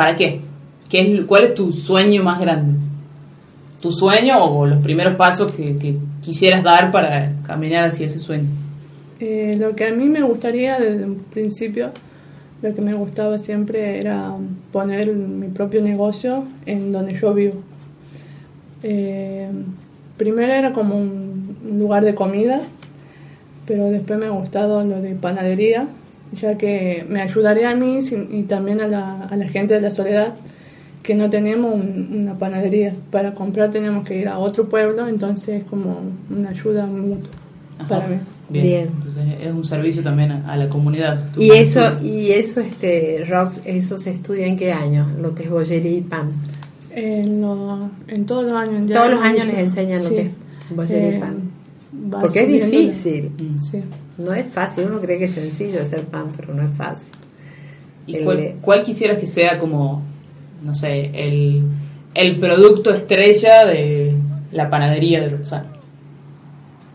¿para 0.00 0.16
qué? 0.16 0.40
¿Qué 0.88 1.00
es, 1.00 1.26
¿Cuál 1.26 1.44
es 1.44 1.54
tu 1.54 1.72
sueño 1.72 2.24
más 2.24 2.40
grande? 2.40 2.72
¿Tu 3.82 3.92
sueño 3.92 4.42
o 4.42 4.64
los 4.64 4.80
primeros 4.80 5.14
pasos 5.16 5.52
que, 5.52 5.98
quisieras 6.22 6.62
dar 6.62 6.90
para 6.90 7.34
caminar 7.46 7.84
hacia 7.84 8.06
ese 8.06 8.18
sueño? 8.18 8.48
Eh, 9.20 9.58
lo 9.60 9.76
que 9.76 9.88
a 9.88 9.92
mí 9.92 10.08
me 10.08 10.22
gustaría 10.22 10.80
desde 10.80 11.04
un 11.04 11.16
principio, 11.16 11.90
lo 12.62 12.74
que 12.74 12.80
me 12.80 12.94
gustaba 12.94 13.36
siempre 13.36 13.98
era 13.98 14.32
poner 14.72 15.12
mi 15.14 15.48
propio 15.48 15.82
negocio 15.82 16.46
en 16.64 16.92
donde 16.92 17.12
yo 17.12 17.34
vivo. 17.34 17.56
Eh, 18.82 19.50
primero 20.16 20.50
era 20.50 20.72
como 20.72 20.96
un, 20.96 21.58
un 21.62 21.78
lugar 21.78 22.06
de 22.06 22.14
comidas, 22.14 22.72
pero 23.66 23.90
después 23.90 24.18
me 24.18 24.24
ha 24.24 24.30
gustado 24.30 24.82
lo 24.82 25.02
de 25.02 25.14
panadería, 25.14 25.88
ya 26.32 26.56
que 26.56 27.04
me 27.08 27.20
ayudaría 27.20 27.70
a 27.70 27.74
mí 27.74 28.00
y 28.30 28.42
también 28.44 28.80
a 28.80 28.86
la, 28.86 29.22
a 29.24 29.36
la 29.36 29.48
gente 29.48 29.74
de 29.74 29.80
la 29.80 29.90
soledad 29.90 30.34
que 31.02 31.14
no 31.14 31.30
tenemos 31.30 31.74
un- 31.74 32.08
una 32.22 32.34
panadería. 32.38 32.94
Para 33.10 33.34
comprar 33.34 33.70
tenemos 33.70 34.06
que 34.06 34.18
ir 34.20 34.28
a 34.28 34.38
otro 34.38 34.68
pueblo, 34.68 35.08
entonces 35.08 35.62
es 35.62 35.64
como 35.64 35.98
una 36.30 36.50
ayuda 36.50 36.86
mutua 36.86 37.30
Ajá. 37.78 37.88
para 37.88 38.08
mí. 38.08 38.16
Bien. 38.50 38.64
Bien. 38.64 38.88
Entonces 38.98 39.24
es 39.42 39.52
un 39.52 39.64
servicio 39.64 40.02
también 40.02 40.32
a, 40.32 40.52
a 40.52 40.56
la 40.56 40.68
comunidad. 40.68 41.24
Y 41.36 41.50
eso, 41.52 42.04
y 42.04 42.32
eso, 42.32 42.60
este, 42.60 43.24
Rox, 43.28 43.62
eso 43.64 43.96
se 43.98 44.10
estudia 44.10 44.46
en 44.46 44.56
qué 44.56 44.72
año, 44.72 45.08
lo 45.20 45.34
que 45.34 45.44
es 45.44 45.50
bollería 45.50 45.92
y 45.98 46.00
pan. 46.00 46.30
En, 46.94 47.40
lo- 47.40 47.88
en 48.08 48.26
todos 48.26 48.44
los 48.46 48.54
años. 48.60 48.88
ya 48.88 48.96
Todos 48.96 49.14
los 49.14 49.22
años 49.22 49.46
les 49.46 49.58
enseñan 49.58 50.02
lo 50.02 50.08
Sí. 50.08 50.14
que 50.16 50.20
es 50.22 50.30
bollería 50.76 51.10
y 51.10 51.14
Eh, 51.14 51.18
pan. 51.20 51.50
va 52.12 52.20
Porque 52.20 52.40
es 52.40 52.48
difícil. 52.70 53.30
Mm. 53.40 53.58
Sí. 53.60 53.82
No 54.24 54.32
es 54.34 54.46
fácil, 54.52 54.84
uno 54.86 55.00
cree 55.00 55.18
que 55.18 55.24
es 55.24 55.32
sencillo 55.32 55.80
hacer 55.80 56.04
pan, 56.04 56.26
pero 56.36 56.54
no 56.54 56.62
es 56.64 56.70
fácil. 56.72 57.14
¿Y 58.06 58.16
El- 58.16 58.24
cuál, 58.24 58.54
cuál 58.60 58.82
quisieras 58.82 59.18
que 59.18 59.26
sea 59.26 59.58
como, 59.58 60.02
no 60.62 60.74
sé, 60.74 61.10
el, 61.14 61.62
el 62.14 62.38
producto 62.38 62.92
estrella 62.94 63.64
de 63.66 64.14
la 64.52 64.68
panadería 64.68 65.20
de 65.20 65.30
Roxana? 65.30 65.66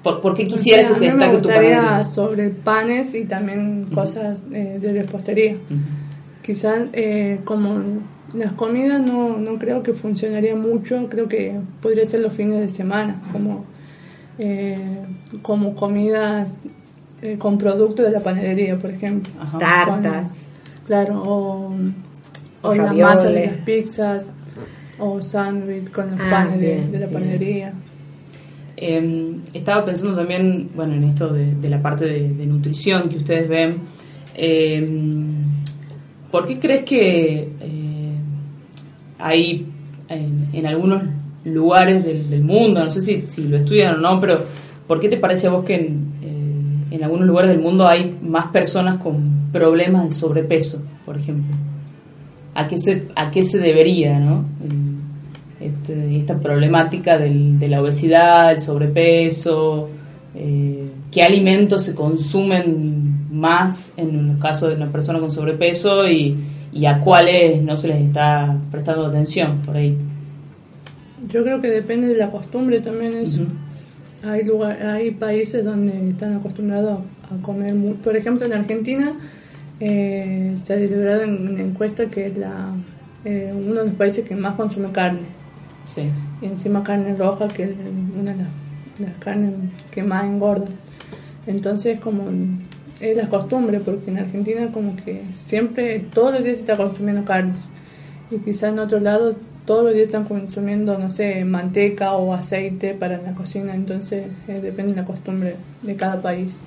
¿Por, 0.03 0.21
por 0.21 0.35
qué 0.35 0.45
quisieras 0.47 0.91
O 0.91 0.93
sea, 0.93 0.99
que 0.99 1.05
se 1.05 1.11
destaque 1.17 1.37
tu 1.41 1.47
panadería? 1.49 2.03
sobre 2.03 2.49
panes 2.49 3.15
y 3.15 3.25
también 3.25 3.85
cosas 3.93 4.43
eh, 4.53 4.77
de 4.79 4.93
repostería. 5.01 5.55
Quizás 6.43 6.83
eh, 6.93 7.39
como 7.43 7.81
las 8.35 8.51
comidas 8.53 9.01
no, 9.01 9.37
no 9.37 9.57
creo 9.57 9.81
que 9.81 9.93
funcionaría 9.93 10.55
mucho, 10.55 11.07
creo 11.09 11.27
que 11.27 11.59
podría 11.81 12.05
ser 12.05 12.19
los 12.19 12.33
fines 12.33 12.59
de 12.59 12.69
semana, 12.69 13.19
como, 13.31 13.65
eh, 14.37 14.77
como 15.41 15.73
comidas 15.73 16.59
eh, 17.25 17.37
con 17.37 17.57
productos 17.57 18.05
de 18.05 18.11
la 18.11 18.19
panadería, 18.21 18.77
por 18.77 18.89
ejemplo. 18.91 19.31
Ajá. 19.39 19.57
Tartas. 19.57 20.27
Claro, 20.87 21.21
o, 21.23 21.73
O 22.61 22.69
o 22.69 22.75
la 22.75 22.93
masa 22.93 23.29
de 23.29 23.47
las 23.47 23.55
pizzas, 23.57 24.27
o 24.99 25.21
sándwich 25.21 25.89
con 25.91 26.11
los 26.11 26.19
Ah, 26.19 26.27
panes 26.29 26.59
de- 26.61 26.75
bien, 26.75 26.91
de, 26.91 26.99
la 26.99 27.07
panadería. 27.09 27.73
Eh, 28.77 29.35
estaba 29.53 29.85
pensando 29.85 30.15
también, 30.15 30.69
bueno, 30.75 30.93
en 30.93 31.03
esto 31.05 31.31
de, 31.33 31.55
de 31.55 31.69
la 31.69 31.81
parte 31.81 32.05
de, 32.05 32.29
de 32.33 32.45
nutrición 32.45 33.09
que 33.09 33.17
ustedes 33.17 33.47
ven. 33.47 33.77
Eh, 34.35 34.87
¿Por 36.31 36.45
qué 36.47 36.59
crees 36.59 36.83
que 36.83 37.49
eh, 37.61 38.15
hay 39.19 39.65
en, 40.09 40.47
en 40.53 40.65
algunos 40.65 41.03
lugares 41.45 42.03
del, 42.03 42.29
del 42.29 42.43
mundo, 42.43 42.83
no 42.83 42.91
sé 42.91 43.01
si, 43.01 43.21
si 43.27 43.43
lo 43.47 43.57
estudian 43.57 43.95
o 43.95 43.97
no, 43.99 44.19
pero 44.19 44.43
¿por 44.87 44.99
qué 44.99 45.07
te 45.07 45.17
parece 45.17 45.47
a 45.47 45.51
vos 45.51 45.63
que 45.63 45.75
en, 45.75 46.11
eh, 46.21 46.34
en 46.95 47.03
algunos 47.03 47.27
lugares 47.27 47.51
del 47.51 47.59
mundo 47.59 47.87
hay 47.87 48.17
más 48.21 48.47
personas 48.47 48.97
con 48.97 49.49
problemas 49.51 50.05
de 50.05 50.11
sobrepeso, 50.11 50.81
por 51.05 51.17
ejemplo? 51.17 51.55
¿A 52.53 52.67
qué 52.67 52.77
se, 52.77 53.07
a 53.15 53.31
qué 53.31 53.43
se 53.43 53.57
debería, 53.59 54.19
no? 54.19 54.45
El- 54.63 54.95
este, 55.67 56.17
esta 56.17 56.37
problemática 56.37 57.17
del- 57.17 57.57
de 57.59 57.67
la 57.69 57.81
obesidad, 57.81 58.51
el 58.51 58.59
sobrepeso, 58.59 59.89
eh, 60.35 60.89
qué 61.11 61.23
alimentos 61.23 61.83
se 61.83 61.95
consumen 61.95 63.27
más 63.31 63.93
en 63.97 64.31
el 64.31 64.39
caso 64.39 64.67
de 64.69 64.75
una 64.75 64.91
persona 64.91 65.19
con 65.19 65.31
sobrepeso 65.31 66.07
y, 66.09 66.35
y 66.73 66.85
a 66.85 66.99
cuáles 66.99 67.61
no 67.63 67.77
se 67.77 67.87
les 67.87 68.01
está 68.01 68.57
prestando 68.69 69.05
atención 69.07 69.59
por 69.65 69.75
ahí. 69.77 69.95
Yo 71.31 71.43
creo 71.43 71.59
que 71.61 71.69
depende 71.69 72.07
de 72.07 72.17
la 72.17 72.29
costumbre 72.29 72.79
también 72.81 73.13
eso. 73.17 73.41
Hay 74.25 74.43
lugar, 74.43 74.81
hay 74.87 75.11
países 75.11 75.63
donde 75.63 76.09
están 76.09 76.35
acostumbrados 76.35 76.99
a 77.31 77.41
comer 77.43 77.75
mucho. 77.75 78.01
Por 78.01 78.15
ejemplo, 78.15 78.45
en 78.45 78.53
Argentina 78.53 79.13
eh, 79.79 80.53
se 80.57 80.73
ha 80.73 80.77
celebrado 80.79 81.23
en 81.23 81.47
una 81.47 81.61
encuesta 81.61 82.07
que 82.07 82.25
es 82.25 82.37
la 82.37 82.69
eh, 83.25 83.51
uno 83.55 83.81
de 83.81 83.85
los 83.85 83.95
países 83.95 84.27
que 84.27 84.35
más 84.35 84.55
consume 84.55 84.91
carne. 84.91 85.27
Sí. 85.87 86.03
Y 86.41 86.45
encima 86.45 86.83
carne 86.83 87.15
roja, 87.15 87.47
que 87.47 87.63
es 87.63 87.71
una 88.19 88.33
de 88.33 88.43
las, 88.99 89.17
carnes 89.19 89.51
que 89.91 90.03
más 90.03 90.25
engorda. 90.25 90.67
Entonces, 91.47 91.99
como 91.99 92.25
es 92.99 93.17
la 93.17 93.27
costumbre, 93.27 93.79
porque 93.79 94.09
en 94.09 94.19
Argentina 94.19 94.71
como 94.71 94.95
que 94.95 95.23
siempre, 95.31 95.99
todos 96.13 96.33
los 96.33 96.43
días 96.43 96.57
se 96.57 96.63
está 96.63 96.77
consumiendo 96.77 97.25
carnes. 97.25 97.57
Y 98.31 98.37
quizás 98.37 98.71
en 98.71 98.79
otros 98.79 99.01
lados, 99.01 99.37
todos 99.65 99.83
los 99.83 99.93
días 99.93 100.05
están 100.05 100.25
consumiendo, 100.25 100.97
no 100.97 101.09
sé, 101.09 101.43
manteca 101.43 102.13
o 102.13 102.33
aceite 102.33 102.93
para 102.93 103.17
la 103.17 103.33
cocina. 103.33 103.73
Entonces, 103.73 104.25
eh, 104.47 104.59
depende 104.61 104.93
de 104.93 105.01
la 105.01 105.07
costumbre 105.07 105.55
de 105.81 105.95
cada 105.95 106.21
país. 106.21 106.57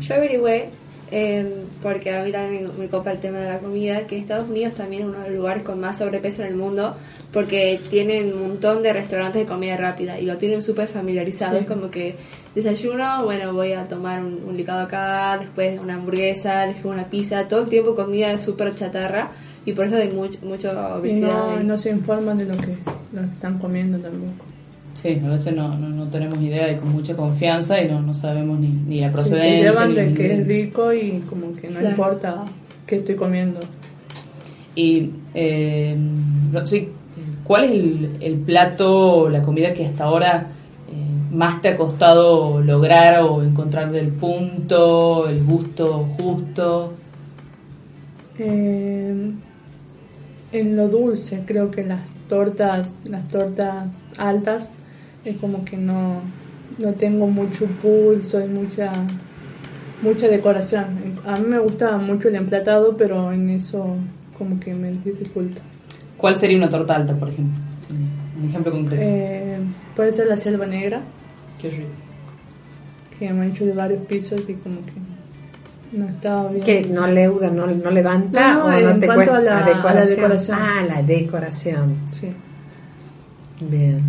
Yo 0.00 0.14
averigüé, 0.14 0.68
eh, 1.10 1.64
porque 1.82 2.14
a 2.14 2.22
mí 2.22 2.32
también 2.32 2.64
me, 2.64 2.72
me 2.72 2.88
copa 2.88 3.12
el 3.12 3.18
tema 3.18 3.38
de 3.38 3.48
la 3.48 3.58
comida, 3.58 4.06
que 4.06 4.18
Estados 4.18 4.48
Unidos 4.50 4.74
también 4.74 5.02
es 5.02 5.08
uno 5.08 5.20
de 5.20 5.30
los 5.30 5.38
lugares 5.38 5.62
con 5.62 5.80
más 5.80 5.98
sobrepeso 5.98 6.42
en 6.42 6.48
el 6.48 6.56
mundo, 6.56 6.96
porque 7.32 7.80
tienen 7.88 8.32
un 8.34 8.48
montón 8.48 8.82
de 8.82 8.92
restaurantes 8.92 9.42
de 9.42 9.46
comida 9.46 9.76
rápida 9.76 10.18
y 10.18 10.26
lo 10.26 10.36
tienen 10.36 10.62
súper 10.62 10.88
familiarizado. 10.88 11.56
Sí. 11.56 11.62
Es 11.62 11.66
como 11.66 11.90
que 11.90 12.16
desayuno, 12.54 13.24
bueno, 13.24 13.54
voy 13.54 13.72
a 13.72 13.84
tomar 13.84 14.22
un, 14.22 14.42
un 14.46 14.56
licuado 14.56 14.82
acá, 14.82 15.38
después 15.38 15.80
una 15.80 15.94
hamburguesa, 15.94 16.66
después 16.66 16.92
una 16.92 17.04
pizza, 17.04 17.48
todo 17.48 17.62
el 17.62 17.68
tiempo 17.68 17.94
comida 17.94 18.36
súper 18.38 18.74
chatarra 18.74 19.30
y 19.66 19.72
por 19.72 19.86
eso 19.86 19.96
hay 19.96 20.10
much, 20.10 20.40
mucha 20.42 20.72
Y 20.72 20.98
obesidad. 20.98 21.28
no, 21.28 21.50
ahí. 21.58 21.64
no 21.64 21.78
se 21.78 21.90
informan 21.90 22.38
de 22.38 22.46
lo 22.46 22.56
que, 22.56 22.76
lo 23.12 23.20
que 23.22 23.26
están 23.34 23.58
comiendo 23.58 23.98
tampoco. 23.98 24.44
Sí, 24.94 25.20
a 25.24 25.28
veces 25.28 25.54
no, 25.54 25.76
no, 25.78 25.88
no 25.88 26.06
tenemos 26.08 26.40
idea 26.40 26.66
de 26.66 26.76
con 26.78 26.90
mucha 26.90 27.16
confianza 27.16 27.80
y 27.82 27.88
no, 27.88 28.02
no 28.02 28.12
sabemos 28.12 28.58
ni, 28.58 28.68
ni 28.68 29.00
la 29.00 29.08
Sí, 29.08 29.12
procedencia. 29.14 29.50
se 29.50 29.62
llevan 29.62 29.94
de 29.94 30.14
que 30.14 30.32
es 30.34 30.46
rico 30.46 30.92
y 30.92 31.22
como 31.28 31.54
que 31.54 31.68
no 31.68 31.74
Claro. 31.78 31.88
importa 31.90 32.44
qué 32.86 32.96
estoy 32.96 33.14
comiendo. 33.14 33.60
Y, 34.74 35.10
eh, 35.34 35.96
no, 36.52 36.66
sí, 36.66 36.88
¿cuál 37.44 37.64
es 37.64 37.70
el, 37.72 38.16
el 38.20 38.34
plato, 38.36 39.28
la 39.30 39.42
comida 39.42 39.72
que 39.74 39.86
hasta 39.86 40.04
ahora 40.04 40.48
eh, 40.88 41.34
más 41.34 41.62
te 41.62 41.68
ha 41.68 41.76
costado 41.76 42.60
lograr 42.60 43.22
o 43.22 43.42
encontrar 43.42 43.90
del 43.92 44.08
punto, 44.08 45.28
el 45.28 45.42
gusto 45.44 46.06
justo? 46.18 46.94
Eh, 48.38 49.32
en 50.52 50.76
lo 50.76 50.88
dulce, 50.88 51.42
creo 51.46 51.70
que 51.70 51.84
las 51.84 52.00
tortas, 52.28 52.96
las 53.08 53.26
tortas 53.28 53.86
altas, 54.18 54.72
es 55.24 55.36
como 55.36 55.64
que 55.64 55.76
no, 55.76 56.20
no 56.78 56.92
tengo 56.94 57.26
mucho 57.26 57.66
pulso 57.82 58.44
y 58.44 58.48
mucha, 58.48 58.92
mucha 60.02 60.28
decoración. 60.28 60.86
A 61.26 61.36
mí 61.38 61.46
me 61.48 61.58
gusta 61.58 61.96
mucho 61.98 62.28
el 62.28 62.36
emplatado, 62.36 62.96
pero 62.96 63.32
en 63.32 63.50
eso 63.50 63.96
como 64.36 64.58
que 64.58 64.74
me 64.74 64.90
dificulta. 64.90 65.60
¿Cuál 66.16 66.36
sería 66.36 66.56
una 66.56 66.68
torta 66.68 66.96
alta, 66.96 67.14
por 67.14 67.28
ejemplo? 67.28 67.58
Sí, 67.78 67.94
un 68.42 68.48
ejemplo 68.48 68.72
concreto. 68.72 69.02
Eh, 69.04 69.58
puede 69.94 70.12
ser 70.12 70.26
la 70.26 70.36
selva 70.36 70.66
negra, 70.66 71.02
Qué 71.60 71.70
rico. 71.70 71.88
que 73.18 73.32
me 73.32 73.44
ha 73.44 73.48
hecho 73.48 73.66
de 73.66 73.72
varios 73.72 74.02
pisos 74.06 74.40
y 74.48 74.54
como 74.54 74.76
que 74.86 74.92
no 75.92 76.06
estaba 76.06 76.50
bien. 76.50 76.64
Que 76.64 76.82
no 76.82 77.06
leuda, 77.06 77.50
no, 77.50 77.66
no 77.66 77.90
levanta 77.90 78.54
No, 78.54 78.58
no, 78.60 78.64
o 78.66 78.70
no 78.80 78.90
en 78.90 79.00
te 79.00 79.06
cuesta 79.06 79.36
a 79.36 79.40
la- 79.40 79.58
a 79.58 79.94
la 79.94 80.04
decoración. 80.06 80.58
Ah, 80.60 80.84
la 80.88 81.02
decoración. 81.02 81.94
Sí. 82.12 82.28
Bien. 83.60 84.02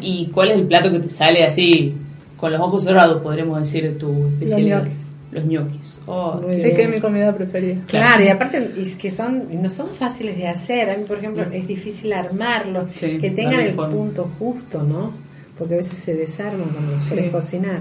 ¿Y 0.00 0.26
cuál 0.28 0.52
es 0.52 0.58
el 0.58 0.66
plato 0.66 0.90
que 0.92 1.00
te 1.00 1.10
sale 1.10 1.44
así, 1.44 1.94
con 2.36 2.52
los 2.52 2.60
ojos 2.60 2.84
cerrados, 2.84 3.22
podríamos 3.22 3.58
decir, 3.60 3.98
tu 3.98 4.26
especialidad? 4.28 4.86
Los 5.32 5.44
ñoquis. 5.44 5.98
Oh. 6.06 6.40
Es 6.48 6.74
que 6.74 6.84
es 6.84 6.88
mi 6.90 7.00
comida 7.00 7.34
preferida. 7.34 7.82
Claro, 7.86 8.22
y 8.24 8.28
aparte 8.28 8.70
es 8.78 8.96
que 8.96 9.10
son 9.10 9.44
no 9.62 9.70
son 9.70 9.88
fáciles 9.90 10.36
de 10.38 10.48
hacer. 10.48 10.88
A 10.90 10.96
mí, 10.96 11.04
por 11.06 11.18
ejemplo, 11.18 11.42
es 11.52 11.66
difícil 11.66 12.12
armarlos, 12.14 12.84
Sí, 12.94 13.18
que 13.18 13.30
tengan 13.32 13.60
el 13.60 13.74
forma. 13.74 13.94
punto 13.94 14.30
justo, 14.38 14.82
¿no? 14.82 15.12
Porque 15.58 15.74
a 15.74 15.78
veces 15.78 15.98
se 15.98 16.14
desarman 16.14 16.68
cuando 16.68 16.92
los 16.92 17.02
Sí. 17.02 17.10
quieres 17.10 17.30
cocinar. 17.30 17.80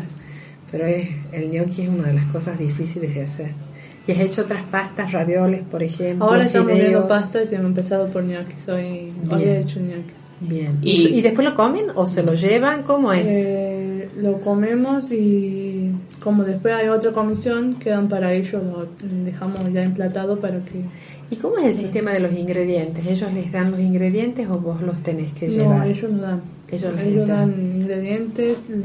Pero 0.72 0.86
es, 0.86 1.08
el 1.32 1.50
gnocchi 1.50 1.84
es 1.84 1.90
una 1.90 2.08
de 2.08 2.14
las 2.14 2.26
cosas 2.26 2.60
difíciles 2.60 3.16
de 3.16 3.22
hacer. 3.24 3.52
Y 4.08 4.12
has 4.14 4.20
hecho 4.20 4.42
otras 4.44 4.64
pastas, 4.64 5.12
ravioles, 5.12 5.62
por 5.70 5.84
ejemplo. 5.84 6.26
Ahora 6.26 6.46
estamos 6.46 6.68
viendo 6.74 6.88
fideos. 7.04 7.08
pasta 7.08 7.40
y 7.44 7.56
hemos 7.56 7.68
empezado 7.68 8.08
por 8.08 8.24
ñoquis. 8.24 8.68
Hoy, 8.70 9.12
hoy 9.30 9.38
Bien. 9.44 9.50
he 9.50 9.60
hecho 9.60 9.80
ñoquis. 9.80 10.14
Bien. 10.40 10.78
Y- 10.82 11.08
¿Y, 11.18 11.22
después 11.22 11.48
lo 11.48 11.56
comen 11.56 11.86
o 11.96 12.06
se 12.06 12.22
lo 12.24 12.34
llevan? 12.34 12.84
¿Cómo 12.84 13.12
es? 13.12 13.26
Eh, 13.28 14.10
lo 14.18 14.40
comemos 14.42 15.12
y 15.12 15.92
como 16.22 16.44
después 16.44 16.74
hay 16.76 16.88
otra 16.90 17.12
comisión, 17.12 17.76
quedan 17.80 18.08
para 18.08 18.34
ellos, 18.34 18.62
lo 18.64 18.88
dejamos 19.26 19.72
ya 19.74 19.84
emplatado 19.84 20.40
para 20.40 20.60
que... 20.64 20.82
¿Y 21.32 21.36
cómo 21.38 21.58
es 21.58 21.66
el 21.66 21.76
sistema 21.76 22.12
de 22.14 22.20
los 22.20 22.34
ingredientes? 22.34 23.06
¿Ellos 23.08 23.34
les 23.34 23.52
dan 23.52 23.72
los 23.72 23.80
ingredientes 23.80 24.48
o 24.50 24.60
vos 24.60 24.82
los 24.82 25.00
tenés 25.02 25.34
que 25.34 25.48
No, 25.48 25.54
llevar? 25.54 25.88
ellos 25.88 26.12
nos 26.12 26.22
dan. 26.22 26.42
Ellos 26.70 26.94
Ellos, 27.02 27.16
los 27.16 27.28
dan. 27.28 27.52
dan 27.52 27.76
ingredientes, 27.76 28.64
los 28.70 28.84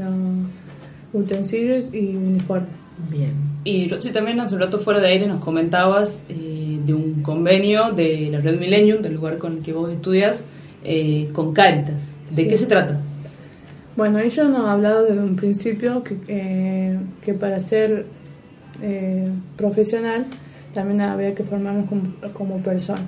utensilios 1.13 1.93
y 1.93 2.15
uniforme. 2.15 2.67
Bien. 3.09 3.31
Y 3.63 3.87
Rochi, 3.89 4.09
también 4.11 4.39
hace 4.39 4.55
un 4.55 4.61
rato 4.61 4.79
fuera 4.79 4.99
de 4.99 5.07
aire 5.07 5.27
nos 5.27 5.41
comentabas 5.43 6.23
eh, 6.29 6.79
de 6.85 6.93
un 6.93 7.21
convenio 7.21 7.91
de 7.91 8.29
la 8.31 8.39
Red 8.41 8.59
Millennium, 8.59 9.01
del 9.01 9.15
lugar 9.15 9.37
con 9.37 9.53
el 9.57 9.59
que 9.63 9.73
vos 9.73 9.89
estudias, 9.91 10.45
eh, 10.83 11.29
con 11.33 11.53
Caritas. 11.53 12.15
¿De 12.29 12.35
Sí. 12.35 12.47
qué 12.47 12.57
se 12.57 12.65
trata? 12.65 12.99
Bueno, 13.95 14.19
ellos 14.19 14.49
nos 14.49 14.59
han 14.61 14.65
hablado 14.67 15.03
desde 15.05 15.21
un 15.21 15.35
principio 15.35 16.03
que, 16.03 16.17
eh, 16.27 16.97
que 17.21 17.33
para 17.33 17.61
ser 17.61 18.05
eh, 18.81 19.29
profesional 19.55 20.25
también 20.73 21.01
había 21.01 21.35
que 21.35 21.43
formarnos 21.43 21.87
como, 21.87 22.03
como 22.33 22.57
personas. 22.57 23.05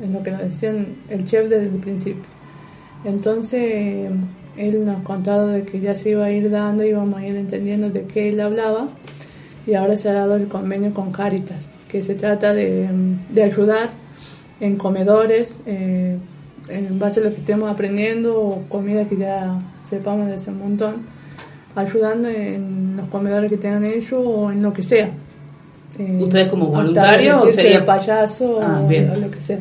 Es 0.00 0.08
lo 0.10 0.22
que 0.22 0.30
nos 0.30 0.40
decían 0.42 0.86
el 1.10 1.26
chef 1.26 1.48
desde 1.48 1.64
el 1.70 1.80
principio. 1.80 2.22
Entonces, 3.04 4.08
él 4.56 4.84
nos 4.84 5.02
contaba 5.02 5.46
de 5.46 5.62
que 5.62 5.80
ya 5.80 5.94
se 5.94 6.10
iba 6.10 6.24
a 6.24 6.30
ir 6.30 6.50
dando, 6.50 6.84
íbamos 6.84 7.20
a 7.20 7.26
ir 7.26 7.36
entendiendo 7.36 7.90
de 7.90 8.02
qué 8.04 8.28
él 8.30 8.40
hablaba, 8.40 8.88
y 9.66 9.74
ahora 9.74 9.96
se 9.96 10.08
ha 10.08 10.12
dado 10.14 10.36
el 10.36 10.48
convenio 10.48 10.92
con 10.94 11.12
Caritas, 11.12 11.70
que 11.88 12.02
se 12.02 12.14
trata 12.14 12.54
de, 12.54 12.88
de 13.30 13.42
ayudar 13.42 13.90
en 14.60 14.76
comedores, 14.76 15.60
eh, 15.66 16.16
en 16.68 16.98
base 16.98 17.20
a 17.20 17.24
lo 17.24 17.30
que 17.30 17.36
estemos 17.38 17.70
aprendiendo 17.70 18.38
o 18.40 18.62
comida 18.68 19.04
que 19.04 19.16
ya 19.16 19.60
sepamos 19.88 20.28
de 20.28 20.34
ese 20.34 20.50
montón, 20.50 20.96
ayudando 21.74 22.28
en 22.28 22.96
los 22.96 23.08
comedores 23.08 23.48
que 23.50 23.56
tengan 23.56 23.84
ellos 23.84 24.12
o 24.12 24.50
en 24.50 24.62
lo 24.62 24.72
que 24.72 24.82
sea. 24.82 25.10
Eh, 25.98 26.18
¿Ustedes 26.22 26.48
como 26.48 26.66
voluntarios 26.68 27.42
o 27.44 27.48
sería- 27.48 27.84
payaso 27.84 28.60
Ah, 28.62 28.80
o, 28.82 28.86
o 28.86 29.16
lo 29.20 29.30
que 29.30 29.40
sea. 29.40 29.58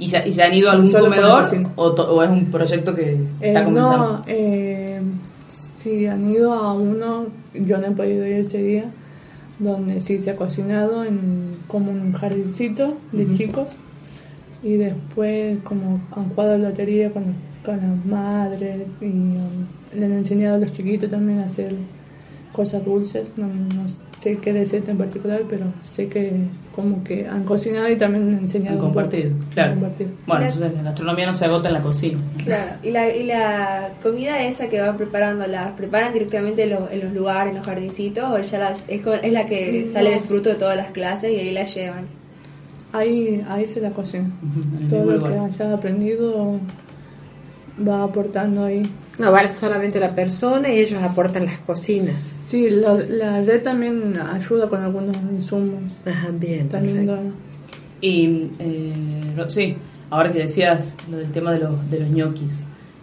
¿Y 0.00 0.08
se, 0.08 0.28
y 0.28 0.32
se 0.32 0.42
han 0.42 0.54
ido 0.54 0.70
a 0.70 0.72
algún 0.72 0.90
Solo 0.90 1.04
comedor 1.04 1.44
o, 1.76 1.92
to- 1.92 2.12
o 2.14 2.22
es 2.22 2.30
un 2.30 2.46
proyecto 2.46 2.94
que 2.94 3.18
está 3.40 3.60
Eh, 3.60 3.64
comenzando? 3.64 4.12
no, 4.18 4.24
eh, 4.26 5.00
sí, 5.48 6.06
han 6.06 6.28
ido 6.28 6.52
a 6.54 6.72
uno, 6.74 7.26
yo 7.54 7.78
no 7.78 7.86
he 7.86 7.90
podido 7.92 8.26
ir 8.26 8.36
ese 8.40 8.58
día, 8.62 8.84
donde 9.58 10.00
sí 10.00 10.18
se 10.18 10.30
ha 10.30 10.36
cocinado 10.36 11.04
en 11.04 11.58
como 11.68 11.92
un 11.92 12.12
jardincito 12.14 12.96
de 13.12 13.32
chicos 13.36 13.66
y 14.62 14.74
después 14.76 15.58
como 15.64 16.00
han 16.16 16.30
jugado 16.30 16.56
lotería 16.58 17.10
con, 17.12 17.24
con 17.64 17.76
las 17.76 18.06
madres 18.06 18.88
y 19.02 19.04
um, 19.06 19.66
le 19.94 20.06
han 20.06 20.12
enseñado 20.12 20.56
a 20.56 20.58
los 20.60 20.72
chiquitos 20.72 21.10
también 21.10 21.40
a 21.40 21.44
hacer 21.44 21.74
cosas 22.52 22.84
dulces, 22.84 23.30
no, 23.36 23.46
no 23.46 23.86
sé 24.18 24.38
qué 24.38 24.52
receta 24.52 24.90
en 24.90 24.98
particular, 24.98 25.42
pero 25.48 25.66
sé 25.84 26.08
que 26.08 26.32
como 26.74 27.02
que 27.04 27.26
han 27.26 27.44
cocinado 27.44 27.88
y 27.90 27.96
también 27.96 28.28
han 28.34 28.38
enseñado 28.40 28.76
Han 28.76 28.82
compartido, 28.84 29.30
claro. 29.54 29.72
Han 29.72 29.80
compartido. 29.80 30.10
Bueno, 30.26 30.44
entonces 30.46 30.72
la 30.74 30.82
gastronomía 30.82 31.26
no 31.26 31.32
se 31.32 31.44
agota 31.44 31.68
en 31.68 31.74
la 31.74 31.80
cocina. 31.80 32.18
Claro, 32.44 32.72
y 32.82 32.90
la, 32.90 33.14
y 33.14 33.22
la 33.24 33.90
comida 34.02 34.42
esa 34.42 34.68
que 34.68 34.80
van 34.80 34.96
preparando, 34.96 35.46
¿la 35.46 35.76
preparan 35.76 36.12
directamente 36.12 36.64
en 36.64 36.70
los, 36.70 36.90
en 36.90 37.00
los 37.00 37.12
lugares, 37.12 37.50
en 37.52 37.58
los 37.58 37.66
jardincitos? 37.66 38.24
¿O 38.24 38.38
ya 38.40 38.58
las, 38.58 38.84
es, 38.88 39.00
co- 39.02 39.14
es 39.14 39.32
la 39.32 39.46
que 39.46 39.84
No. 39.86 39.92
sale 39.92 40.10
de 40.10 40.20
fruto 40.20 40.48
de 40.48 40.54
todas 40.56 40.76
las 40.76 40.88
clases 40.90 41.30
y 41.32 41.36
ahí 41.36 41.52
la 41.52 41.64
llevan? 41.64 42.06
Ahí, 42.92 43.40
ahí 43.48 43.66
se 43.68 43.80
la 43.80 43.90
cocina. 43.90 44.28
Todo 44.88 45.04
lo 45.12 45.22
que 45.22 45.28
lugar. 45.30 45.50
haya 45.54 45.72
aprendido 45.74 46.58
va 47.86 48.02
aportando 48.02 48.64
ahí. 48.64 48.82
No, 49.20 49.30
vale 49.30 49.50
solamente 49.50 50.00
la 50.00 50.14
persona 50.14 50.72
y 50.72 50.78
ellos 50.78 51.02
aportan 51.02 51.44
las 51.44 51.58
cocinas. 51.58 52.38
Sí, 52.42 52.70
la, 52.70 52.94
la 52.94 53.42
red 53.42 53.62
también 53.62 54.14
ayuda 54.18 54.66
con 54.66 54.82
algunos 54.82 55.14
insumos. 55.30 55.92
Ajá, 56.06 56.30
bien. 56.32 56.70
También. 56.70 57.34
Y 58.00 58.48
eh, 58.58 58.94
sí, 59.48 59.76
ahora 60.08 60.32
que 60.32 60.38
decías 60.38 60.96
lo 61.10 61.18
del 61.18 61.30
tema 61.32 61.52
de 61.52 61.58
los, 61.58 61.90
de 61.90 62.00
los 62.00 62.08
ñoquis, 62.08 62.60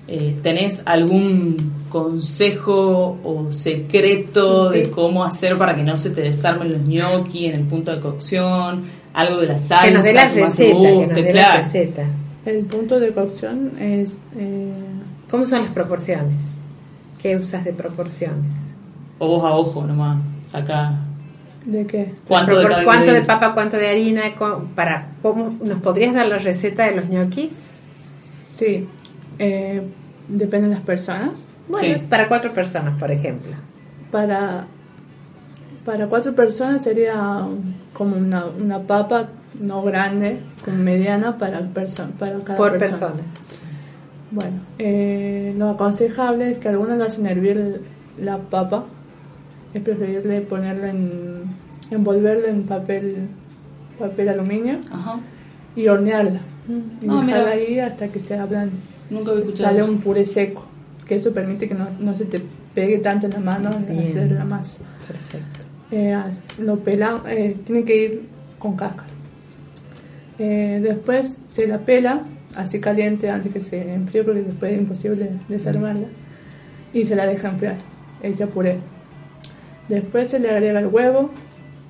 eh, 0.08 0.36
¿tenés 0.42 0.82
algún 0.88 1.56
consejo 1.88 3.20
o 3.24 3.52
secreto 3.52 4.72
de 4.72 4.90
cómo 4.90 5.24
hacer 5.24 5.56
para 5.56 5.76
que 5.76 5.84
no 5.84 5.98
se 5.98 6.10
te 6.10 6.22
desarmen 6.22 6.74
los 6.74 6.82
ñoquis 6.82 7.50
en 7.50 7.60
el 7.60 7.68
punto 7.68 7.92
de 7.92 8.00
cocción? 8.00 8.86
Algo 9.14 9.40
de 9.42 9.48
la 9.48 9.60
salsa 9.60 9.86
Que 9.86 9.92
nos 9.92 10.04
dé 10.04 10.14
la 10.14 10.30
receta, 10.30 10.58
que 10.58 10.74
nos 10.74 10.94
guste, 10.94 11.22
dé 11.22 11.32
claro. 11.32 11.54
la 11.60 11.64
receta. 11.64 12.04
El 12.44 12.66
punto 12.66 13.00
de 13.00 13.12
cocción 13.12 13.72
es... 13.80 14.18
eh, 14.36 14.72
¿Cómo 15.30 15.46
son 15.46 15.64
las 15.64 15.72
proporciones? 15.72 16.34
¿Qué 17.22 17.36
usas 17.36 17.64
de 17.66 17.74
proporciones? 17.74 18.74
O 19.20 19.28
vos 19.28 19.44
a 19.44 19.52
ojo 19.56 19.84
nomás, 19.86 20.20
saca 20.52 20.94
¿De 21.66 21.86
qué? 21.86 22.14
cuánto 22.28 22.58
de 22.60 22.84
¿Cuánto 22.84 23.12
de 23.12 23.22
papa, 23.24 23.54
cuánto 23.54 23.78
de 23.78 23.90
harina? 23.90 24.22
Para, 24.76 25.08
¿cómo- 25.22 25.56
¿Nos 25.62 25.82
podrías 25.82 26.14
dar 26.14 26.28
la 26.28 26.38
receta 26.38 26.86
de 26.86 26.96
los 26.96 27.10
ñoquis? 27.10 27.52
Sí, 28.40 28.88
eh, 29.40 29.82
depende 30.30 30.70
de 30.70 30.76
las 30.76 30.84
personas. 30.84 31.32
Bueno, 31.68 31.86
Sí. 31.88 31.92
es 31.94 32.04
para 32.04 32.28
cuatro 32.30 32.54
personas, 32.54 32.98
por 33.00 33.12
ejemplo. 33.12 33.52
Para, 34.12 34.68
para 35.86 36.08
cuatro 36.08 36.34
personas 36.34 36.84
sería 36.84 37.46
como 37.94 38.16
una, 38.16 38.46
una 38.46 38.80
papa 38.80 39.28
no 39.60 39.82
grande, 39.84 40.40
como 40.64 40.78
mediana 40.78 41.38
para, 41.38 41.60
perso- 41.62 42.10
para 42.12 42.40
cada 42.40 42.58
Por 42.58 42.78
persona. 42.78 43.14
persona. 43.16 43.24
Bueno, 44.32 44.60
eh, 44.80 45.54
lo 45.58 45.70
aconsejable 45.70 46.52
es 46.52 46.58
que 46.58 46.68
algunos 46.70 46.98
lo 46.98 47.04
hacen 47.06 47.26
hervir 47.26 47.82
la 48.20 48.38
papa. 48.40 48.86
Es 49.74 49.82
preferible 49.82 50.42
ponerlo 50.42 50.86
en. 50.88 51.42
envolverlo 51.92 52.48
en 52.48 52.64
papel, 52.64 53.16
papel 53.98 54.30
aluminio 54.30 54.80
Ajá. 54.92 55.20
y 55.76 55.88
hornearla. 55.88 56.42
Y 56.68 56.74
Ah, 56.74 56.82
dejarla 57.02 57.22
mira. 57.24 57.48
ahí 57.52 57.80
hasta 57.80 58.10
que 58.10 58.20
se 58.20 58.36
ablan. 58.38 58.72
Nunca 59.10 59.32
había 59.32 59.44
escuchado 59.44 59.70
Sale 59.70 59.80
eso. 59.84 59.92
un 59.92 60.00
puré 60.00 60.26
seco, 60.26 60.66
que 61.08 61.16
eso 61.16 61.32
permite 61.34 61.70
que 61.70 61.76
no, 61.76 61.88
no 62.00 62.14
se 62.14 62.26
te 62.26 62.42
pegue 62.76 62.98
tanto 62.98 63.28
en 63.28 63.34
la 63.34 63.40
mano 63.40 63.70
al 63.70 64.00
hacer 64.00 64.30
la 64.34 64.44
masa. 64.44 64.80
Perfecto. 65.08 65.66
Eh, 65.92 66.14
lo 66.60 66.80
pelan, 66.80 67.22
eh, 67.28 67.56
tiene 67.66 67.86
que 67.86 68.04
ir 68.04 68.22
con 68.60 68.76
cáscara. 68.76 69.08
Eh, 70.40 70.80
después 70.84 71.44
se 71.48 71.68
la 71.68 71.80
pela, 71.80 72.22
así 72.58 72.80
caliente 72.80 73.30
antes 73.30 73.54
que 73.54 73.60
se 73.60 73.94
enfríe, 73.94 74.24
porque 74.24 74.42
después 74.42 74.74
es 74.74 74.80
imposible 74.80 75.30
desarmarla. 75.48 76.08
Y 76.94 77.06
se 77.06 77.16
la 77.16 77.26
deja 77.26 77.50
enfriar, 77.50 77.76
hecha 78.22 78.48
puré. 78.48 78.80
Después 79.88 80.28
se 80.30 80.40
le 80.40 80.50
agrega 80.50 80.80
el 80.80 80.88
huevo 80.88 81.30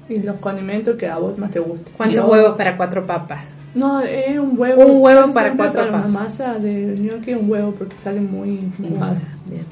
y 0.09 0.21
los 0.21 0.35
condimentos 0.37 0.95
que 0.95 1.07
a 1.07 1.17
vos 1.17 1.37
más 1.37 1.51
te 1.51 1.59
gusten. 1.59 1.93
¿Cuántos 1.95 2.29
huevos 2.29 2.55
para 2.55 2.77
cuatro 2.77 3.05
papas? 3.05 3.41
No, 3.73 4.01
es 4.01 4.37
un 4.37 4.53
huevo. 4.57 4.85
Un 4.85 5.01
huevo 5.01 5.33
para 5.33 5.53
cuatro 5.55 5.81
Para 5.81 5.91
papas. 5.91 6.05
una 6.09 6.19
masa 6.19 6.59
de 6.59 6.95
gnocchi, 6.95 7.33
un 7.33 7.49
huevo, 7.49 7.71
porque 7.71 7.97
sale 7.97 8.19
muy 8.21 8.71
mojada. 8.77 9.19
Bien. 9.45 9.65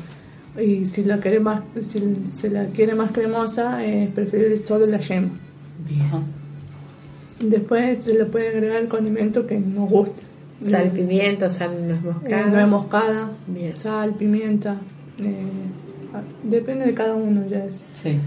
Y 0.68 0.86
si 0.86 1.04
la 1.04 1.18
quiere 1.18 1.40
más, 1.40 1.62
si 1.82 2.00
se 2.26 2.50
la 2.50 2.66
quiere 2.68 2.96
más 2.96 3.12
cremosa, 3.12 3.84
es 3.86 4.10
preferible 4.10 4.58
solo 4.58 4.86
la 4.86 5.00
yema. 5.00 5.30
Ajá. 6.08 6.20
Después 7.42 8.06
se 8.06 8.14
le 8.14 8.26
puede 8.26 8.50
agregar 8.50 8.82
el 8.82 8.88
condimento 8.88 9.46
que 9.46 9.60
nos 9.60 9.90
guste. 9.90 10.24
Sal, 10.62 10.86
Eh, 10.88 10.92
pimiento, 10.94 11.50
sal, 11.50 11.72
nuez 11.88 12.02
moscada. 12.02 12.48
nuez 12.48 12.68
moscada, 12.68 13.32
Bien. 13.48 13.76
sal, 13.76 14.14
pimienta. 14.14 14.78
eh, 15.20 15.46
depende 16.44 16.86
de 16.86 16.94
cada 16.94 17.14
uno 17.16 17.46
ya 17.48 17.66
es. 17.66 17.84
Sí. 17.94 18.18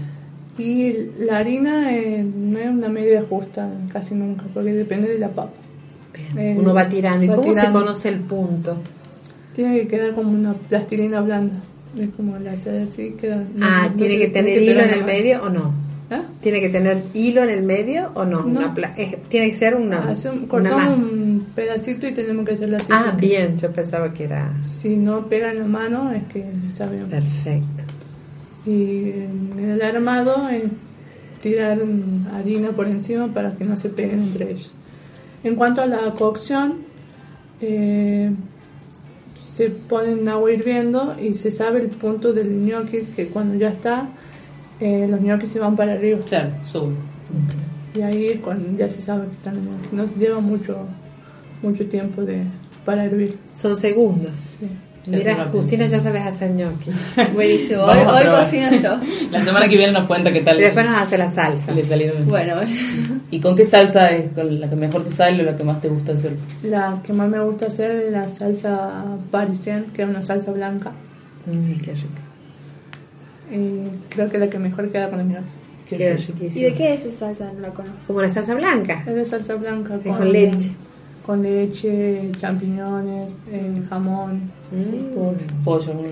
Y 0.57 0.93
la 1.25 1.37
harina 1.39 1.95
eh, 1.95 2.23
no 2.23 2.57
es 2.59 2.69
una 2.69 2.89
medida 2.89 3.23
justa 3.29 3.69
casi 3.91 4.13
nunca, 4.15 4.43
porque 4.53 4.73
depende 4.73 5.07
de 5.07 5.17
la 5.19 5.29
papa. 5.29 5.53
Bien. 6.33 6.37
Eh, 6.37 6.55
Uno 6.59 6.73
va 6.73 6.87
tirando. 6.89 7.23
¿Y 7.23 7.27
va 7.29 7.35
cómo 7.37 7.55
se 7.55 7.69
conoce 7.69 8.09
el 8.09 8.19
punto? 8.19 8.77
Tiene 9.55 9.79
que 9.81 9.87
quedar 9.87 10.13
como 10.15 10.31
una 10.31 10.53
plastilina 10.53 11.21
blanda. 11.21 11.57
Es 11.97 12.09
como 12.15 12.37
la 12.37 12.51
así, 12.51 13.15
queda. 13.19 13.37
no 13.55 13.65
ah, 13.65 13.87
no 13.89 13.95
¿tiene 13.95 14.17
que 14.19 14.27
tener 14.27 14.61
hilo 14.61 14.73
pegar 14.75 14.89
en 14.93 14.99
el 14.99 15.05
medio 15.05 15.43
o 15.43 15.49
no? 15.49 15.73
¿Ah? 16.11 16.23
¿Tiene 16.41 16.59
que 16.59 16.69
tener 16.69 17.03
hilo 17.13 17.43
en 17.43 17.49
el 17.49 17.61
medio 17.63 18.11
o 18.15 18.25
no? 18.25 18.41
No. 18.43 18.59
Una 18.59 18.73
tiene 19.29 19.49
que 19.51 19.53
ser 19.55 19.75
una, 19.75 20.09
Hace 20.09 20.29
un- 20.31 20.47
cortamos 20.47 20.97
un 20.97 21.45
pedacito 21.55 22.07
y 22.07 22.13
tenemos 22.13 22.45
que 22.45 22.53
hacerla 22.53 22.77
así. 22.77 22.87
Ah, 22.89 23.15
bien, 23.19 23.55
yo 23.57 23.71
pensaba 23.71 24.11
que 24.11 24.23
era 24.23 24.51
Si 24.65 24.97
no 24.97 25.27
pega 25.27 25.51
en 25.51 25.59
la 25.59 25.65
mano, 25.65 26.11
es 26.11 26.23
que 26.25 26.45
está 26.65 26.87
bien. 26.87 27.05
perfecto. 27.07 27.83
Y 28.65 29.11
el 29.59 29.79
armado 29.83 30.49
es 30.49 30.63
tirar 31.43 31.77
harina 32.33 32.71
por 32.71 32.87
encima 32.87 33.27
para 33.27 33.51
que 33.55 33.63
no 33.65 33.77
se 33.77 33.89
peguen 33.89 34.19
entre 34.21 34.51
ellos. 34.51 34.71
En 35.43 35.55
cuanto 35.55 35.81
a 35.81 35.85
la 35.85 35.99
cocción, 36.17 36.77
eh, 37.61 38.31
se 39.43 39.69
pone 39.69 40.11
en 40.13 40.27
agua 40.27 40.51
hirviendo 40.51 41.15
y 41.21 41.33
se 41.33 41.51
sabe 41.51 41.81
el 41.81 41.89
punto 41.89 42.33
del 42.33 42.49
gnocchi 42.65 43.01
que 43.15 43.27
cuando 43.27 43.55
ya 43.55 43.69
está, 43.69 44.09
eh, 44.79 45.07
los 45.09 45.19
gnocchis 45.21 45.49
se 45.49 45.59
van 45.59 45.75
para 45.75 45.93
arriba. 45.93 46.19
Claro, 46.27 46.51
sube. 46.63 46.93
Y 47.95 48.01
ahí 48.01 48.27
es 48.27 48.39
cuando 48.39 48.77
ya 48.77 48.89
se 48.89 49.01
sabe 49.01 49.27
que 49.27 49.33
están 49.35 49.55
en. 49.57 49.67
No 49.91 50.05
lleva 50.17 50.39
mucho, 50.39 50.85
mucho 51.61 51.85
tiempo 51.87 52.23
de, 52.23 52.43
para 52.85 53.05
hervir. 53.05 53.37
Son 53.53 53.75
segundos. 53.75 54.57
Sí. 54.59 54.67
Mira. 55.07 55.47
Justina, 55.51 55.87
ya 55.87 55.99
sabes 55.99 56.21
hacer 56.21 56.51
gnocchi. 56.53 56.91
Buenísimo. 57.33 57.83
Hoy, 57.83 57.97
hoy 57.97 58.25
cocino 58.27 58.69
yo. 58.71 58.97
La 59.31 59.43
semana 59.43 59.67
que 59.67 59.75
viene 59.75 59.91
nos 59.91 60.05
cuenta 60.05 60.31
qué 60.31 60.41
tal 60.41 60.59
Y 60.59 60.61
después 60.61 60.85
nos 60.85 60.97
hace 60.97 61.17
la 61.17 61.31
salsa. 61.31 61.71
le 61.71 61.83
salieron. 61.83 62.27
Bueno, 62.27 62.55
¿Y 63.31 63.39
con 63.39 63.55
qué 63.55 63.65
salsa 63.65 64.09
es 64.09 64.31
con 64.33 64.59
la 64.59 64.69
que 64.69 64.75
mejor 64.75 65.03
te 65.03 65.11
sale 65.11 65.41
o 65.41 65.45
la 65.45 65.55
que 65.55 65.63
más 65.63 65.81
te 65.81 65.87
gusta 65.87 66.13
hacer? 66.13 66.33
La 66.63 67.01
que 67.03 67.13
más 67.13 67.27
me 67.29 67.39
gusta 67.39 67.67
hacer 67.67 67.91
es 67.91 68.11
la 68.11 68.29
salsa 68.29 69.03
parisien, 69.31 69.85
que 69.93 70.03
es 70.03 70.09
una 70.09 70.21
salsa 70.21 70.51
blanca. 70.51 70.91
Mm, 71.45 71.79
qué 71.81 71.93
rico. 71.93 72.28
Y 73.51 73.89
creo 74.09 74.29
que 74.29 74.37
es 74.37 74.41
la 74.41 74.49
que 74.49 74.59
mejor 74.59 74.89
queda 74.89 75.09
con 75.09 75.19
el 75.19 75.27
gnocchi. 75.27 75.43
Queda 75.89 76.11
¿y 76.11 76.17
riquísimo. 76.17 76.65
de 76.67 76.73
qué 76.75 76.93
es 76.93 77.05
esa 77.05 77.17
salsa? 77.33 77.51
No 77.53 77.61
la 77.61 77.69
conozco. 77.69 77.97
Como 78.07 78.21
la 78.21 78.29
salsa 78.29 78.53
blanca. 78.55 79.03
Es 79.07 79.15
de 79.15 79.25
salsa 79.25 79.55
blanca 79.55 79.99
Es 80.03 80.15
con 80.15 80.31
leche. 80.31 80.71
Con 81.25 81.41
leche, 81.43 82.31
champiñones, 82.39 83.37
eh, 83.51 83.81
jamón, 83.89 84.51
Mm. 84.71 85.13
pollo. 85.15 85.37
Pollo, 85.63 85.93
pollo. 85.93 86.07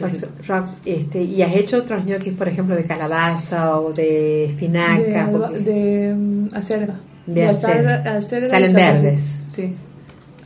Rox, 0.00 0.26
Rox, 0.48 0.78
este, 0.84 1.22
¿Y 1.22 1.42
has 1.42 1.54
hecho 1.54 1.78
otros 1.78 2.04
ñoquis, 2.04 2.32
por 2.34 2.48
ejemplo, 2.48 2.74
de 2.76 2.84
calabaza 2.84 3.80
o 3.80 3.92
de 3.92 4.44
espinaca? 4.46 5.00
De, 5.02 5.16
alba- 5.16 5.48
Porque- 5.48 5.58
de 5.60 6.14
mm, 6.14 6.48
acelga. 6.54 6.94
De 7.26 7.44
acelga- 7.46 7.98
acelga. 8.02 8.16
acelga 8.16 8.46
y 8.46 8.50
Salen 8.50 8.72
verdes. 8.74 9.20
Sí. 9.50 9.74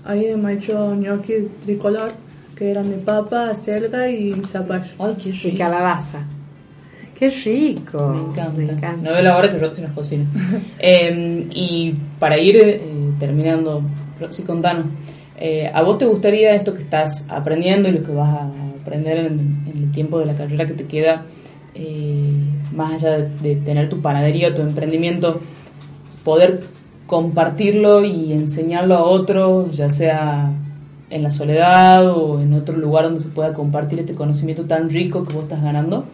Ahí 0.05 0.27
hemos 0.27 0.51
hecho 0.53 0.95
gnocchi 0.97 1.49
tricolor, 1.65 2.13
que 2.57 2.71
eran 2.71 2.91
de 2.91 2.97
papa, 2.97 3.51
acelga 3.51 4.09
y 4.09 4.33
zapallo. 4.51 4.91
Ay, 4.99 5.15
qué 5.23 5.29
y 5.29 5.33
rico. 5.33 5.59
calabaza. 5.59 6.19
¡Qué 7.19 7.31
rico! 7.31 8.09
Me 8.09 8.19
encanta. 8.31 8.53
Me 8.59 8.65
encanta. 8.65 8.97
No 9.03 9.13
veo 9.13 9.23
la 9.23 9.37
hora 9.37 9.51
que 9.51 9.59
Roxy 9.59 9.83
nos 9.83 9.93
cocina. 9.93 10.25
Eh, 10.79 11.47
y 11.55 11.95
para 12.19 12.39
ir 12.39 12.57
eh, 12.57 12.81
terminando, 13.19 13.83
Roxy, 14.21 14.43
contanos. 14.43 14.87
eh, 15.39 15.71
¿A 15.73 15.83
vos 15.83 15.99
te 15.99 16.05
gustaría 16.07 16.55
esto 16.55 16.75
que 16.75 16.83
estás 16.83 17.27
aprendiendo 17.31 17.89
y 17.89 17.93
lo 17.93 18.03
que 18.03 18.13
vas 18.13 18.29
a 18.29 18.51
aprender 18.83 19.19
en, 19.19 19.65
en 19.67 19.83
el 19.85 19.93
tiempo 19.93 20.19
de 20.19 20.27
la 20.27 20.35
carrera 20.35 20.67
que 20.67 20.75
te 20.75 20.85
queda, 20.85 21.23
eh, 21.75 22.31
más 22.75 22.93
allá 22.95 23.19
de, 23.19 23.29
de 23.41 23.57
tener 23.57 23.89
tu 23.89 24.01
panadería, 24.01 24.55
tu 24.55 24.63
emprendimiento, 24.63 25.41
poder 26.25 26.61
compartirlo 27.07 28.05
y 28.05 28.33
enseñarlo 28.33 28.95
a 28.97 29.05
otros, 29.05 29.75
ya 29.77 29.89
sea 29.89 30.51
en 31.09 31.23
la 31.23 31.31
soledad 31.31 32.11
o 32.11 32.41
en 32.41 32.53
otro 32.55 32.77
lugar 32.77 33.05
donde 33.05 33.21
se 33.21 33.29
pueda 33.29 33.53
compartir 33.53 34.01
este 34.01 34.15
conocimiento 34.15 34.65
tan 34.65 34.91
rico 34.91 35.25
que 35.25 35.33
vos 35.33 35.45
estás 35.45 35.63
ganando? 35.63 36.05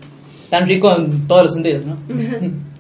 Tan 0.51 0.67
rico 0.67 0.95
en 0.95 1.27
todos 1.27 1.45
los 1.45 1.53
sentidos, 1.55 1.85
¿no? 1.87 1.97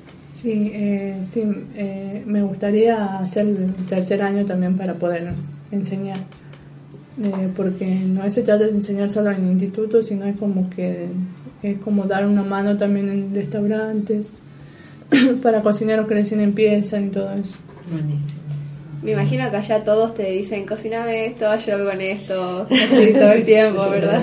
Sí, 0.42 0.72
eh, 0.74 1.20
sí 1.30 1.44
eh, 1.76 2.24
me 2.26 2.42
gustaría 2.42 3.18
hacer 3.18 3.46
el 3.46 3.74
tercer 3.88 4.22
año 4.22 4.44
también 4.44 4.76
para 4.76 4.94
poder 4.94 5.34
enseñar. 5.70 6.16
Eh, 7.22 7.48
porque 7.54 7.86
no 8.08 8.28
se 8.28 8.42
trata 8.42 8.64
de 8.64 8.72
enseñar 8.72 9.08
solo 9.08 9.30
en 9.30 9.46
institutos, 9.46 10.06
sino 10.06 10.24
es 10.24 10.36
como 10.36 10.68
que 10.70 11.10
es 11.62 11.78
como 11.78 12.06
dar 12.06 12.26
una 12.26 12.42
mano 12.42 12.76
también 12.76 13.08
en 13.08 13.32
restaurantes, 13.32 14.32
para 15.42 15.62
cocineros 15.62 16.08
que 16.08 16.14
recién 16.14 16.40
empiezan 16.40 17.06
y 17.06 17.08
todo 17.10 17.32
eso. 17.34 17.58
Buenísimo. 17.92 18.41
Me 19.02 19.12
imagino 19.12 19.50
que 19.50 19.56
allá 19.56 19.82
todos 19.84 20.14
te 20.14 20.30
dicen, 20.30 20.64
cocíname 20.64 21.26
esto, 21.26 21.46
yo 21.56 21.84
con 21.84 22.00
esto, 22.00 22.66
así 22.70 23.12
todo 23.12 23.32
el 23.32 23.44
tiempo, 23.44 23.90
¿verdad? 23.90 24.22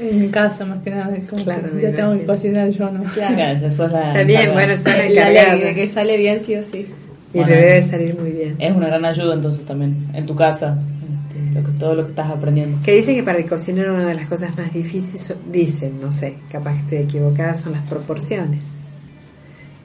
En 0.00 0.20
mi 0.20 0.28
casa 0.28 0.64
más 0.66 0.82
que 0.82 0.90
nada, 0.90 1.16
es 1.16 1.28
como 1.28 1.42
Claro, 1.42 1.74
que 1.74 1.82
ya 1.82 1.92
tengo 1.92 2.12
que 2.18 2.26
cocinar 2.26 2.68
yo, 2.70 2.90
¿no? 2.90 3.02
Claro. 3.04 3.70
Sos 3.70 3.90
la 3.90 4.08
Está 4.08 4.22
bien, 4.24 4.40
encargada. 4.42 4.52
bueno, 4.52 4.76
son 4.76 4.92
La 4.92 4.98
ley 4.98 5.12
encargadas. 5.16 5.60
de 5.64 5.74
que 5.74 5.88
sale 5.88 6.16
bien 6.18 6.40
sí 6.44 6.54
o 6.54 6.62
sí. 6.62 6.86
Y 7.32 7.38
Bueno. 7.38 7.48
le 7.50 7.56
debe 7.56 7.82
salir 7.82 8.14
muy 8.18 8.30
bien. 8.30 8.56
Es 8.58 8.76
una 8.76 8.86
gran 8.86 9.04
ayuda 9.04 9.34
entonces 9.34 9.64
también 9.64 10.06
en 10.14 10.26
tu 10.26 10.36
casa, 10.36 10.78
este, 11.32 11.58
lo 11.60 11.66
que, 11.66 11.72
todo 11.78 11.94
lo 11.94 12.04
que 12.04 12.10
estás 12.10 12.30
aprendiendo. 12.30 12.78
Que 12.84 12.92
dicen 12.94 13.14
que 13.16 13.22
para 13.22 13.38
el 13.38 13.46
cocinero 13.46 13.94
una 13.94 14.06
de 14.06 14.14
las 14.14 14.28
cosas 14.28 14.56
más 14.56 14.72
difíciles, 14.72 15.34
dicen, 15.50 15.98
no 16.00 16.12
sé, 16.12 16.34
capaz 16.52 16.74
que 16.74 16.80
estoy 16.80 16.98
equivocada, 16.98 17.56
son 17.56 17.72
las 17.72 17.82
proporciones. 17.88 18.62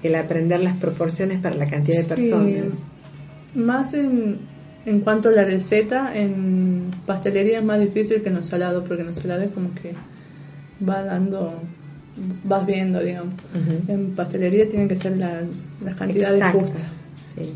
El 0.03 0.15
aprender 0.15 0.59
las 0.59 0.75
proporciones 0.77 1.39
para 1.39 1.55
la 1.55 1.65
cantidad 1.67 1.97
de 2.03 2.03
Sí. 2.03 2.29
Más 3.56 3.93
en, 3.93 4.39
en 4.86 4.99
cuanto 5.02 5.30
a 5.30 5.32
la 5.32 5.43
receta, 5.43 6.12
en 6.18 6.91
pastelería 7.06 7.60
es 7.60 7.64
más 7.64 7.80
difícil 7.80 8.22
que 8.22 8.30
en 8.30 8.36
los 8.36 8.47
salados, 8.47 8.84
porque 8.88 9.02
en 9.04 9.10
los 9.10 9.20
salados 9.20 9.45
es 9.45 9.52
como 9.52 9.70
que 9.76 9.93
va 10.88 11.04
dando, 11.04 11.54
vas 12.43 12.66
viendo, 12.66 12.99
digamos. 13.02 13.34
En 13.88 14.12
pastelería 14.12 14.68
tienen 14.70 14.88
que 14.88 14.95
ser 14.95 15.18
la- 15.18 15.41
las 15.84 15.97
cantidades 15.97 16.38
Exactas, 16.38 16.62
justas. 16.64 17.12
sí. 17.22 17.54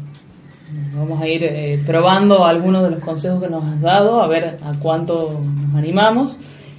Vamos 0.95 1.21
a 1.21 1.27
ir 1.27 1.43
eh, 1.43 1.79
probando 1.85 2.43
algunos 2.43 2.83
de 2.83 2.89
los 2.89 2.99
consejos 2.99 3.41
que 3.41 3.49
nos 3.49 3.63
has 3.63 3.81
dado, 3.81 4.21
a 4.21 4.27
ver 4.27 4.57
a 4.63 4.71
cuánto 4.81 5.39
nos 5.69 5.75
animamos. 5.75 6.37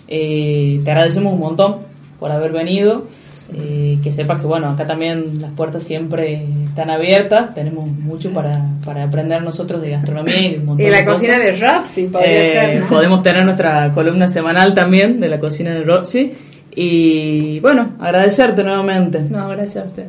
Eh, 0.08 0.80
te 0.84 0.90
agradecemos 0.90 1.32
un 1.32 1.38
montón 1.40 1.76
por 2.18 2.30
haber 2.32 2.52
venido. 2.52 3.06
Eh, 3.54 3.98
que 4.02 4.10
sepas 4.10 4.40
que 4.40 4.46
bueno, 4.46 4.68
acá 4.70 4.86
también 4.88 5.40
las 5.40 5.52
puertas 5.52 5.82
siempre 5.84 6.44
están 6.66 6.90
abiertas, 6.90 7.54
tenemos 7.54 7.86
mucho 7.86 8.30
para, 8.32 8.70
para 8.84 9.04
aprender 9.04 9.40
nosotros 9.42 9.80
de 9.82 9.90
gastronomía 9.90 10.40
y 10.52 10.56
un 10.56 10.66
montón 10.66 10.84
Y 10.84 10.90
la 10.90 10.98
de 10.98 11.04
cocina 11.04 11.34
cosas. 11.36 11.60
de 11.60 11.66
Roxy 11.66 12.02
podría 12.08 12.42
Eh, 12.42 12.52
ser. 12.52 12.80
¿no? 12.80 12.88
Podemos 12.88 13.22
tener 13.22 13.44
nuestra 13.44 13.92
columna 13.94 14.26
semanal 14.26 14.74
también 14.74 15.20
de 15.20 15.28
la 15.28 15.38
cocina 15.38 15.70
de 15.74 15.84
Roxy. 15.84 16.32
Y 16.74 17.60
bueno, 17.60 17.90
agradecerte 18.00 18.62
nuevamente. 18.64 19.20
No, 19.30 19.48
gracias 19.48 19.84
a 19.84 19.86
ustedes. 19.86 20.08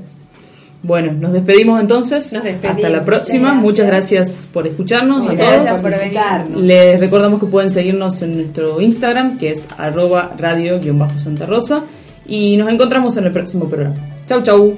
Bueno, 0.83 1.11
nos 1.13 1.31
despedimos 1.33 1.79
entonces. 1.79 2.33
Nos 2.33 2.43
despedimos. 2.43 2.75
Hasta 2.77 2.89
la 2.89 3.05
próxima. 3.05 3.49
Muchas 3.53 3.63
Muchas 3.63 3.87
gracias. 3.87 4.49
por 4.51 4.67
escucharnos 4.67 5.21
Muchas 5.21 5.39
a 5.41 5.43
todos. 5.43 5.61
gracias 5.63 5.81
por 5.81 5.91
venir. 5.91 6.57
Les 6.65 6.99
recordamos 6.99 7.39
que 7.39 7.45
pueden 7.45 7.69
seguirnos 7.69 8.21
en 8.21 8.35
nuestro 8.37 8.81
Instagram, 8.81 9.37
que 9.37 9.51
es 9.51 9.67
arroba 9.77 10.31
radio-santa 10.37 11.45
rosa 11.45 11.83
y 12.27 12.57
nos 12.57 12.69
encontramos 12.69 13.15
en 13.17 13.25
el 13.25 13.31
próximo 13.31 13.67
programa. 13.67 13.95
Chau, 14.27 14.43
chau. 14.43 14.77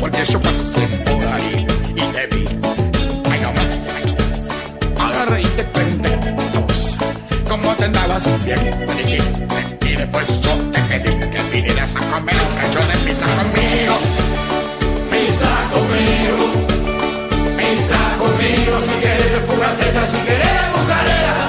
Porque 0.00 0.24
yo 0.24 0.38
ahí 1.32 1.66
y 1.94 2.00
vi, 2.34 2.44
y 2.44 2.48
como 7.48 7.74
te 7.74 7.84
andabas 7.84 8.44
bien, 8.44 8.58
y 9.82 9.96
después 9.96 10.40
yo 10.40 10.50
te 10.72 10.80
pedí 10.82 11.30
que 11.30 11.42
vinieras 11.52 11.96
a 11.96 12.00
comer 12.00 12.36
un 12.36 12.56
cacho 12.56 12.78
de 12.88 12.96
pizza 13.04 13.26
conmigo, 13.26 13.96
pizza 15.10 15.50
conmigo. 15.72 16.57
panceta 19.78 20.08
si 20.08 20.16
querés 20.24 20.70
mozzarella. 20.74 21.47